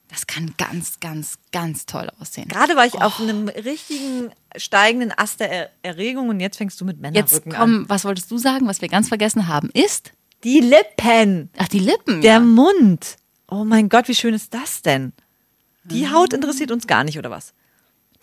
Das 0.08 0.28
kann 0.28 0.54
ganz, 0.56 1.00
ganz, 1.00 1.38
ganz 1.50 1.84
toll 1.84 2.08
aussehen. 2.20 2.46
Gerade 2.48 2.76
war 2.76 2.86
ich 2.86 2.94
auf 3.02 3.18
einem 3.20 3.48
richtigen 3.48 4.30
steigenden 4.56 5.12
Ast 5.16 5.40
der 5.40 5.50
er 5.50 5.70
Erregung 5.82 6.28
und 6.28 6.38
jetzt 6.38 6.56
fängst 6.58 6.80
du 6.80 6.84
mit 6.84 6.96
Jetzt 6.96 7.02
Männerrücken 7.32 7.52
an. 7.54 7.58
komm, 7.60 7.88
was 7.88 8.04
wolltest 8.04 8.30
du 8.30 8.38
sagen, 8.38 8.68
was 8.68 8.80
wir 8.80 8.88
ganz 8.88 9.08
vergessen 9.08 9.48
haben, 9.48 9.68
ist, 9.74 10.12
Die 10.44 10.60
Lippen, 10.60 11.50
ach, 11.58 11.66
die 11.68 11.80
Lippen. 11.80 12.20
der 12.20 12.34
ja. 12.34 12.40
Mund. 12.40 13.16
Oh 13.48 13.64
mein 13.64 13.88
Gott, 13.88 14.08
wie 14.08 14.14
schön 14.14 14.34
ist 14.34 14.54
das 14.54 14.82
denn? 14.82 15.12
Die 15.84 16.10
Haut 16.10 16.32
interessiert 16.32 16.70
uns 16.72 16.86
gar 16.86 17.04
nicht, 17.04 17.18
oder 17.18 17.30
was? 17.30 17.54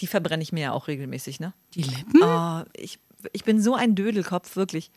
Die 0.02 0.08
verbrenne 0.08 0.44
ich 0.44 0.52
mir 0.52 0.62
ja 0.62 0.72
auch 0.74 0.88
regelmäßig, 0.88 1.40
ne? 1.40 1.54
Die 1.76 1.84
Lippen? 1.84 2.22
Oh, 2.22 2.64
ich, 2.76 3.00
ich 3.32 3.44
bin 3.46 3.62
so 3.62 3.74
ein 3.76 3.96
Dödelkopf, 3.96 4.56
wirklich. 4.58 4.92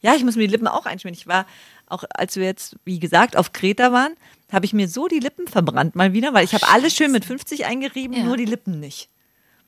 Ja, 0.00 0.14
ich 0.14 0.24
muss 0.24 0.36
mir 0.36 0.42
die 0.46 0.52
Lippen 0.52 0.68
auch 0.68 0.86
einschmieren. 0.86 1.16
Ich 1.18 1.26
war, 1.26 1.46
auch 1.86 2.04
als 2.14 2.36
wir 2.36 2.44
jetzt, 2.44 2.76
wie 2.84 2.98
gesagt, 3.00 3.36
auf 3.36 3.52
Kreta 3.52 3.92
waren, 3.92 4.12
habe 4.52 4.64
ich 4.66 4.72
mir 4.72 4.88
so 4.88 5.08
die 5.08 5.18
Lippen 5.20 5.46
verbrannt 5.48 5.96
mal 5.96 6.12
wieder, 6.12 6.32
weil 6.34 6.44
ich 6.44 6.54
habe 6.54 6.68
alles 6.68 6.94
schön 6.94 7.10
mit 7.12 7.24
50 7.24 7.64
eingerieben, 7.66 8.16
Ja. 8.16 8.24
nur 8.24 8.36
die 8.36 8.44
Lippen 8.44 8.78
nicht. 8.78 9.08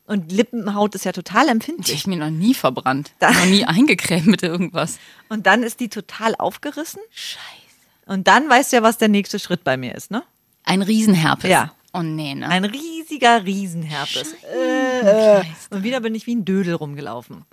Und 0.07 0.31
Lippenhaut 0.31 0.95
ist 0.95 1.05
ja 1.07 1.13
total 1.13 1.47
Die 1.47 1.51
empfindlich. 1.53 1.89
habe 1.89 1.97
ich 1.97 2.07
mir 2.07 2.17
noch 2.19 2.31
nie 2.31 2.53
verbrannt. 2.55 3.13
Da- 3.21 3.31
Noch 3.33 3.47
nie 3.47 3.65
eingecremt 3.65 4.27
mit 4.27 4.43
irgendwas. 4.43 4.99
Und 5.31 5.47
dann 5.47 5.63
ist 5.63 5.81
die 5.81 5.89
total 5.89 6.35
aufgerissen. 6.37 7.01
Scheiße. 7.11 7.41
Und 8.07 8.29
dann 8.29 8.49
weißt 8.49 8.73
du 8.73 8.77
ja, 8.77 8.83
was 8.83 8.99
der 8.99 9.09
nächste 9.09 9.39
Schritt 9.39 9.65
bei 9.65 9.77
mir 9.77 9.95
ist, 9.95 10.11
ne? 10.11 10.23
Ein 10.65 10.83
Riesenherpes. 10.83 11.51
Ja. 11.51 11.73
Oh 11.97 12.03
nee, 12.03 12.35
ne? 12.35 12.49
Ein 12.49 12.65
riesiger 12.65 13.45
Riesenherpes. 13.45 14.35
Äh, 14.53 15.39
äh. 15.39 15.45
Und 15.71 15.85
wieder 15.85 16.01
bin 16.01 16.15
ich 16.17 16.27
wie 16.27 16.35
ein 16.35 16.45
Dödel 16.45 16.75
rumgelaufen. 16.75 17.45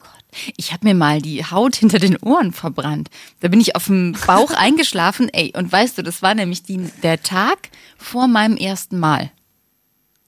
Ich 0.58 0.74
habe 0.74 0.88
mir 0.88 0.96
mal 0.96 1.22
die 1.22 1.46
Haut 1.46 1.76
hinter 1.76 2.00
den 2.00 2.18
Ohren 2.18 2.52
verbrannt. 2.52 3.12
Da 3.42 3.50
bin 3.50 3.62
ich 3.62 3.76
auf 3.76 3.86
dem 3.86 4.18
Bauch 4.26 4.52
eingeschlafen. 4.56 5.30
Ey, 5.32 5.54
und 5.56 5.72
weißt 5.72 5.98
du, 6.00 6.02
das 6.02 6.24
war 6.24 6.34
nämlich 6.34 6.64
die, 6.64 6.78
der 7.04 7.22
Tag 7.22 7.70
vor 7.98 8.28
meinem 8.28 8.58
ersten 8.58 8.98
Mal 8.98 9.30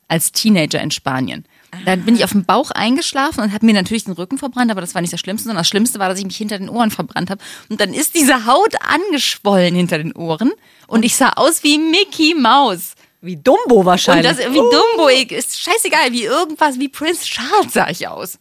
als 0.08 0.32
Teenager 0.32 0.80
in 0.80 0.92
Spanien. 0.92 1.46
Dann 1.86 2.04
bin 2.06 2.16
ich 2.16 2.24
auf 2.24 2.32
dem 2.32 2.46
Bauch 2.46 2.72
eingeschlafen 2.72 3.42
und 3.42 3.54
habe 3.54 3.66
mir 3.66 3.74
natürlich 3.74 4.04
den 4.06 4.14
Rücken 4.14 4.38
verbrannt, 4.38 4.70
aber 4.72 4.82
das 4.82 4.94
war 4.96 5.02
nicht 5.02 5.14
das 5.14 5.20
Schlimmste, 5.20 5.46
sondern 5.48 5.62
das 5.62 5.68
Schlimmste 5.68 6.00
war, 6.00 6.10
dass 6.10 6.20
ich 6.20 6.26
mich 6.26 6.38
hinter 6.38 6.58
den 6.58 6.70
Ohren 6.70 6.92
verbrannt 6.92 7.30
habe. 7.30 7.42
Und 7.70 7.80
dann 7.82 7.94
ist 7.94 8.16
diese 8.16 8.46
Haut 8.46 8.74
angeschwollen 8.82 9.76
hinter 9.76 9.98
den 9.98 10.14
Ohren 10.16 10.52
und 10.88 11.04
ich 11.04 11.16
sah 11.16 11.30
aus 11.30 11.64
wie 11.64 11.78
Mickey 11.78 12.36
Maus. 12.36 12.94
Wie 13.22 13.38
Dumbo 13.38 13.76
Und 13.80 13.86
wahrscheinlich. 13.86 14.28
das 14.28 14.40
wie 14.40 14.56
Dumbo, 14.56 15.08
ich- 15.10 15.32
ist 15.32 15.60
scheißegal, 15.62 16.12
wie 16.12 16.24
irgendwas, 16.24 16.78
wie 16.78 16.90
Prince 16.90 17.24
Charles 17.24 17.72
sah 17.74 17.90
ich 17.90 18.08
aus. 18.08 18.38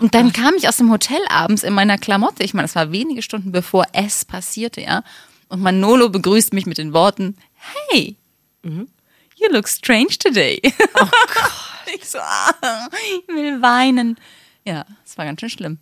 Und 0.00 0.14
dann 0.14 0.32
kam 0.32 0.54
ich 0.56 0.68
aus 0.68 0.76
dem 0.76 0.90
Hotel 0.92 1.18
abends 1.28 1.64
in 1.64 1.74
meiner 1.74 1.98
Klamotte. 1.98 2.44
Ich 2.44 2.54
meine, 2.54 2.66
das 2.66 2.76
war 2.76 2.92
wenige 2.92 3.22
Stunden 3.22 3.50
bevor 3.50 3.86
es 3.92 4.24
passierte, 4.24 4.80
ja. 4.82 5.02
Und 5.48 5.60
Manolo 5.60 6.08
begrüßt 6.10 6.52
mich 6.52 6.64
mit 6.64 6.78
den 6.78 6.92
Worten, 6.92 7.36
hey, 7.90 8.16
you 9.40 9.48
look 9.50 9.68
strange 9.68 10.16
today. 10.18 10.60
Oh 10.94 11.04
Gott. 11.06 11.52
Ich 11.92 12.08
so, 12.08 12.18
ah, 12.18 12.88
ich 12.92 13.34
will 13.34 13.60
weinen. 13.62 14.16
Ja, 14.64 14.84
es 15.04 15.18
war 15.18 15.24
ganz 15.24 15.40
schön 15.40 15.50
schlimm. 15.50 15.78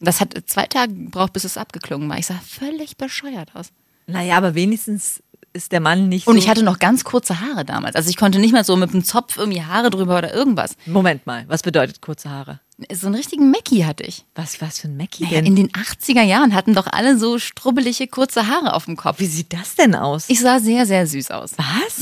Das 0.00 0.20
hat 0.20 0.34
zwei 0.46 0.66
Tage 0.66 0.92
gebraucht, 0.92 1.32
bis 1.32 1.44
es 1.44 1.56
abgeklungen 1.56 2.10
war. 2.10 2.18
Ich 2.18 2.26
sah 2.26 2.38
völlig 2.46 2.98
bescheuert 2.98 3.52
aus. 3.54 3.68
Naja, 4.06 4.36
aber 4.36 4.54
wenigstens 4.54 5.22
ist 5.54 5.72
der 5.72 5.80
Mann 5.80 6.10
nicht 6.10 6.26
Und 6.26 6.34
so... 6.34 6.38
ich 6.42 6.50
hatte 6.50 6.62
noch 6.62 6.78
ganz 6.78 7.04
kurze 7.04 7.40
Haare 7.40 7.64
damals. 7.64 7.96
Also 7.96 8.10
ich 8.10 8.18
konnte 8.18 8.38
nicht 8.38 8.52
mal 8.52 8.64
so 8.64 8.76
mit 8.76 8.90
einem 8.90 9.02
Zopf 9.02 9.38
irgendwie 9.38 9.62
Haare 9.62 9.88
drüber 9.88 10.18
oder 10.18 10.34
irgendwas. 10.34 10.76
Moment 10.84 11.26
mal, 11.26 11.46
was 11.48 11.62
bedeutet 11.62 12.02
kurze 12.02 12.28
Haare? 12.28 12.60
So 12.92 13.06
einen 13.06 13.16
richtigen 13.16 13.50
Mackie 13.50 13.86
hatte 13.86 14.02
ich. 14.04 14.26
Was, 14.34 14.60
was 14.60 14.80
für 14.80 14.88
ein 14.88 14.98
Mackie 14.98 15.24
Ja, 15.24 15.30
denn? 15.30 15.46
in 15.46 15.56
den 15.56 15.70
80er 15.70 16.20
Jahren 16.22 16.54
hatten 16.54 16.74
doch 16.74 16.86
alle 16.88 17.18
so 17.18 17.38
strubbelige 17.38 18.08
kurze 18.08 18.46
Haare 18.46 18.74
auf 18.74 18.84
dem 18.84 18.96
Kopf. 18.96 19.20
Wie 19.20 19.26
sieht 19.26 19.54
das 19.54 19.74
denn 19.74 19.94
aus? 19.94 20.26
Ich 20.28 20.40
sah 20.40 20.60
sehr, 20.60 20.84
sehr 20.84 21.06
süß 21.06 21.30
aus. 21.30 21.52
was? 21.56 21.98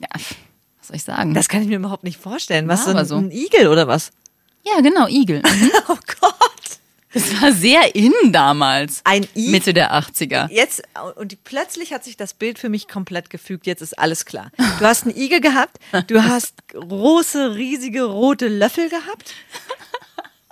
Ja, 0.00 0.08
was 0.12 0.86
soll 0.88 0.96
ich 0.96 1.04
sagen? 1.04 1.34
Das 1.34 1.48
kann 1.48 1.62
ich 1.62 1.68
mir 1.68 1.76
überhaupt 1.76 2.04
nicht 2.04 2.18
vorstellen. 2.20 2.68
Was, 2.68 2.86
War 2.86 3.04
so 3.04 3.16
ein, 3.16 3.26
ein 3.26 3.30
Igel 3.30 3.68
oder 3.68 3.86
was? 3.88 4.10
ja, 4.64 4.80
genau, 4.80 5.06
Igel. 5.08 5.42
Mhm. 5.42 5.70
Oh 5.88 5.96
Gott. 6.20 6.34
Das 7.14 7.40
war 7.40 7.52
sehr 7.52 7.94
in 7.96 8.12
damals. 8.32 9.00
Ein 9.04 9.26
Igel? 9.34 9.50
Mitte 9.50 9.72
der 9.72 9.94
80er. 9.94 10.50
Jetzt, 10.52 10.82
und 11.16 11.32
die- 11.32 11.36
plötzlich 11.36 11.94
hat 11.94 12.04
sich 12.04 12.18
das 12.18 12.34
Bild 12.34 12.58
für 12.58 12.68
mich 12.68 12.86
komplett 12.86 13.30
gefügt. 13.30 13.66
Jetzt 13.66 13.80
ist 13.80 13.98
alles 13.98 14.26
klar. 14.26 14.50
Du 14.78 14.84
hast 14.84 15.04
einen 15.06 15.16
Igel 15.16 15.40
gehabt, 15.40 15.78
du 16.08 16.22
hast 16.22 16.52
große, 16.68 17.54
riesige, 17.54 18.04
rote 18.04 18.48
Löffel 18.48 18.90
gehabt. 18.90 19.32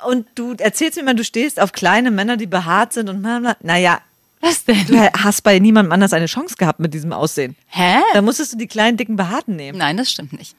Und 0.07 0.27
du 0.35 0.55
erzählst 0.59 0.97
mir 0.97 1.05
mal, 1.05 1.15
du 1.15 1.25
stehst 1.25 1.61
auf 1.61 1.73
kleine 1.73 2.11
Männer, 2.11 2.37
die 2.39 2.47
behaart 2.47 2.93
sind 2.95 3.09
und 3.11 3.21
naja, 3.63 4.01
Was 4.41 4.65
denn? 4.65 4.87
du 4.87 4.99
hast 5.13 5.43
bei 5.43 5.59
niemandem 5.59 5.93
anders 5.93 6.13
eine 6.13 6.27
Chance 6.27 6.57
gehabt 6.57 6.79
mit 6.81 6.93
diesem 6.95 7.13
Aussehen. 7.13 7.57
Hä? 7.67 7.97
Da 8.13 8.23
musstest 8.23 8.53
du 8.53 8.57
die 8.59 8.67
kleinen, 8.67 8.97
dicken 8.97 9.17
Behaarten 9.17 9.57
nehmen. 9.57 9.79
Nein, 9.79 9.97
das 9.97 10.11
stimmt 10.11 10.33
nicht. 10.35 10.57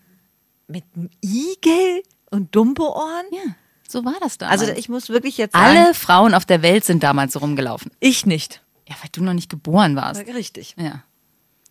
Mit 0.67 0.83
einem 0.95 1.09
Igel 1.23 2.03
und 2.31 2.53
Dumbo-Ohren? 2.55 3.25
Ja, 3.31 3.53
so 3.87 4.03
war 4.03 4.15
das 4.19 4.37
damals. 4.37 4.61
Also 4.61 4.73
ich 4.73 4.89
muss 4.89 5.09
wirklich 5.09 5.37
jetzt 5.37 5.53
sagen, 5.53 5.77
Alle 5.77 5.93
Frauen 5.93 6.33
auf 6.33 6.45
der 6.45 6.61
Welt 6.61 6.83
sind 6.85 7.03
damals 7.03 7.33
so 7.33 7.39
rumgelaufen. 7.39 7.91
ich 7.99 8.25
nicht. 8.25 8.61
Ja, 8.89 8.95
weil 9.01 9.09
du 9.11 9.23
noch 9.23 9.33
nicht 9.33 9.49
geboren 9.49 9.95
warst. 9.95 10.21
Richtig. 10.27 10.75
Ja. 10.77 11.03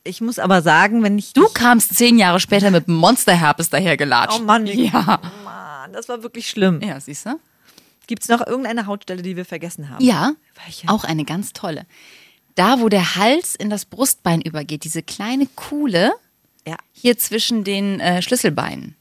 Ich 0.05 0.21
muss 0.21 0.38
aber 0.38 0.62
sagen, 0.62 1.03
wenn 1.03 1.19
ich... 1.19 1.33
Du 1.33 1.49
kamst 1.49 1.95
zehn 1.97 2.19
Jahre 2.19 2.38
später 2.40 2.71
mit 2.71 2.87
Monsterherpes 2.88 3.71
dahergelatscht. 3.71 4.38
Oh 4.40 4.42
Mann, 4.45 4.66
ich- 4.66 4.92
Ja. 4.92 5.21
Mann, 5.45 5.92
das 5.92 6.09
war 6.09 6.23
wirklich 6.23 6.49
schlimm. 6.49 6.81
Ja, 6.83 7.01
siehst 7.01 7.27
du? 7.27 7.40
Gibt 8.07 8.23
es 8.23 8.29
noch 8.29 8.47
irgendeine 8.47 8.87
Hautstelle, 8.87 9.23
die 9.23 9.37
wir 9.37 9.45
vergessen 9.45 9.88
haben? 9.90 10.05
Ja, 10.05 10.33
Welche? 10.64 10.88
auch 10.88 11.05
eine 11.05 11.25
ganz 11.25 11.53
tolle. 11.53 11.87
Da, 12.55 12.81
wo 12.81 12.88
der 12.88 13.16
Hals 13.16 13.55
in 13.55 13.69
das 13.71 13.85
Brustbein 13.85 14.40
übergeht, 14.40 14.85
diese 14.85 15.03
kleine 15.03 15.47
Kuhle 15.57 16.12
Ja. 16.66 16.77
hier 16.92 17.19
zwischen 17.19 17.64
den 17.64 18.01
äh, 18.01 18.23
Schlüsselbeinen. 18.23 18.97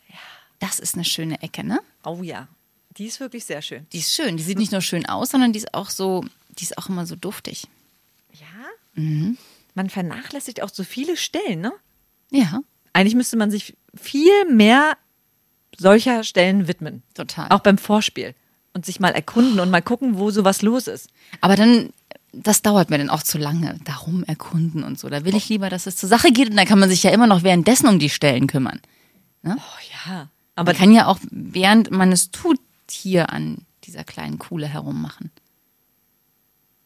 Das 0.59 0.79
ist 0.79 0.95
eine 0.95 1.05
schöne 1.05 1.41
Ecke, 1.41 1.63
ne? 1.63 1.79
Oh 2.05 2.21
ja. 2.23 2.47
Die 2.97 3.05
ist 3.05 3.19
wirklich 3.19 3.43
sehr 3.45 3.61
schön. 3.61 3.85
Die 3.91 3.99
ist 3.99 4.13
schön. 4.13 4.37
Die 4.37 4.43
sieht 4.43 4.57
nicht 4.57 4.71
nur 4.71 4.81
schön 4.81 5.05
aus, 5.05 5.29
sondern 5.31 5.51
die 5.51 5.59
ist 5.59 5.73
auch 5.73 5.89
so, 5.89 6.23
die 6.57 6.63
ist 6.63 6.77
auch 6.77 6.87
immer 6.89 7.05
so 7.05 7.15
duftig. 7.17 7.67
Ja? 8.33 9.01
Man 9.73 9.89
vernachlässigt 9.89 10.61
auch 10.63 10.69
so 10.69 10.83
viele 10.85 11.17
Stellen, 11.17 11.59
ne? 11.61 11.73
Ja, 12.31 12.61
Eigentlich 12.93 13.15
müsste 13.15 13.35
man 13.35 13.51
sich 13.51 13.75
viel 13.93 14.45
mehr 14.49 14.97
solcher 15.77 16.23
Stellen 16.23 16.69
widmen. 16.69 17.03
Total. 17.13 17.49
Auch 17.49 17.59
beim 17.59 17.77
Vorspiel. 17.77 18.33
Und 18.75 18.85
sich 18.85 18.99
mal 18.99 19.13
erkunden 19.13 19.61
und 19.61 19.71
mal 19.71 19.81
gucken, 19.81 20.17
wo 20.17 20.31
sowas 20.31 20.61
los 20.61 20.87
ist. 20.87 21.09
aber 21.39 21.55
dann, 21.55 21.91
das 22.33 22.61
dauert 22.61 22.89
mir 22.89 22.97
dann 22.97 23.09
auch 23.09 23.23
zu 23.23 23.37
lange. 23.37 23.79
Darum 23.85 24.25
erkunden 24.25 24.83
und 24.83 24.99
so. 24.99 25.07
Da 25.07 25.23
will 25.23 25.33
ich 25.33 25.47
lieber, 25.47 25.69
dass 25.69 25.87
es 25.87 25.95
zur 25.95 26.09
Sache 26.09 26.31
geht 26.33 26.49
und 26.49 26.57
dann 26.57 26.65
kann 26.67 26.79
man 26.79 26.89
sich 26.89 27.01
ja 27.01 27.11
immer 27.11 27.25
noch 27.25 27.41
währenddessen 27.43 27.87
um 27.87 27.99
die 27.99 28.09
Stellen 28.09 28.47
kümmern. 28.47 28.81
Oh 29.45 29.51
ja. 30.05 30.27
Aber 30.55 30.71
Man 30.73 30.77
kann 30.77 30.91
ja 30.91 31.07
auch, 31.07 31.19
während 31.31 31.89
man 31.91 32.11
es 32.11 32.31
tut, 32.31 32.59
hier 32.91 33.31
an 33.31 33.59
dieser 33.85 34.03
kleinen 34.03 34.39
Kuhle 34.39 34.67
herummachen. 34.67 35.31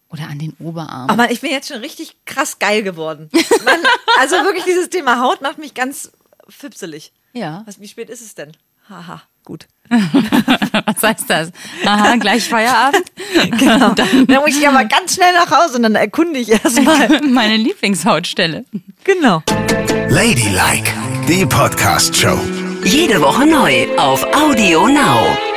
Oder 0.10 0.28
an 0.28 0.38
den 0.40 0.54
Oberarm. 0.60 1.10
Aber 1.10 1.32
ich 1.32 1.42
bin 1.42 1.50
jetzt 1.52 1.70
schon 1.70 1.82
richtig 1.82 2.18
krass 2.26 2.60
geil 2.60 2.84
geworden. 2.84 3.30
Man, 3.66 3.80
also 4.20 4.36
wirklich, 4.38 4.66
dieses 4.66 4.90
Thema 4.90 5.20
Haut 5.22 5.42
macht 5.42 5.58
mich 5.58 5.74
ganz 5.74 6.12
fipselig. 6.48 7.14
Ja. 7.34 7.64
Was, 7.66 7.80
wie 7.80 7.88
spät 7.88 8.10
ist 8.10 8.22
es 8.22 8.36
denn? 8.36 8.52
Haha, 8.88 9.22
gut. 9.50 9.66
Was 9.90 11.02
heißt 11.02 11.30
das? 11.30 11.52
Aha, 11.84 12.16
gleich 12.18 12.48
Feierabend? 12.48 13.04
Genau. 13.58 13.90
Dann, 13.96 14.26
muss 14.28 14.56
ich 14.56 14.68
aber 14.68 14.86
ganz 14.86 15.16
schnell 15.16 15.34
nach 15.34 15.50
Hause 15.50 15.78
und 15.78 15.84
dann 15.84 15.96
erkunde 15.96 16.40
ich 16.40 16.50
erstmal. 16.52 17.22
Meine 17.22 17.58
Lieblingshautstelle. 17.58 18.66
genau. 19.04 19.42
Ladylike, 20.10 20.92
die 21.28 21.46
Podcast-Show. 21.46 22.40
Jede 22.84 23.22
Woche 23.22 23.46
neu 23.46 23.88
auf 23.98 24.24
Audio 24.36 24.88
Now. 24.88 25.49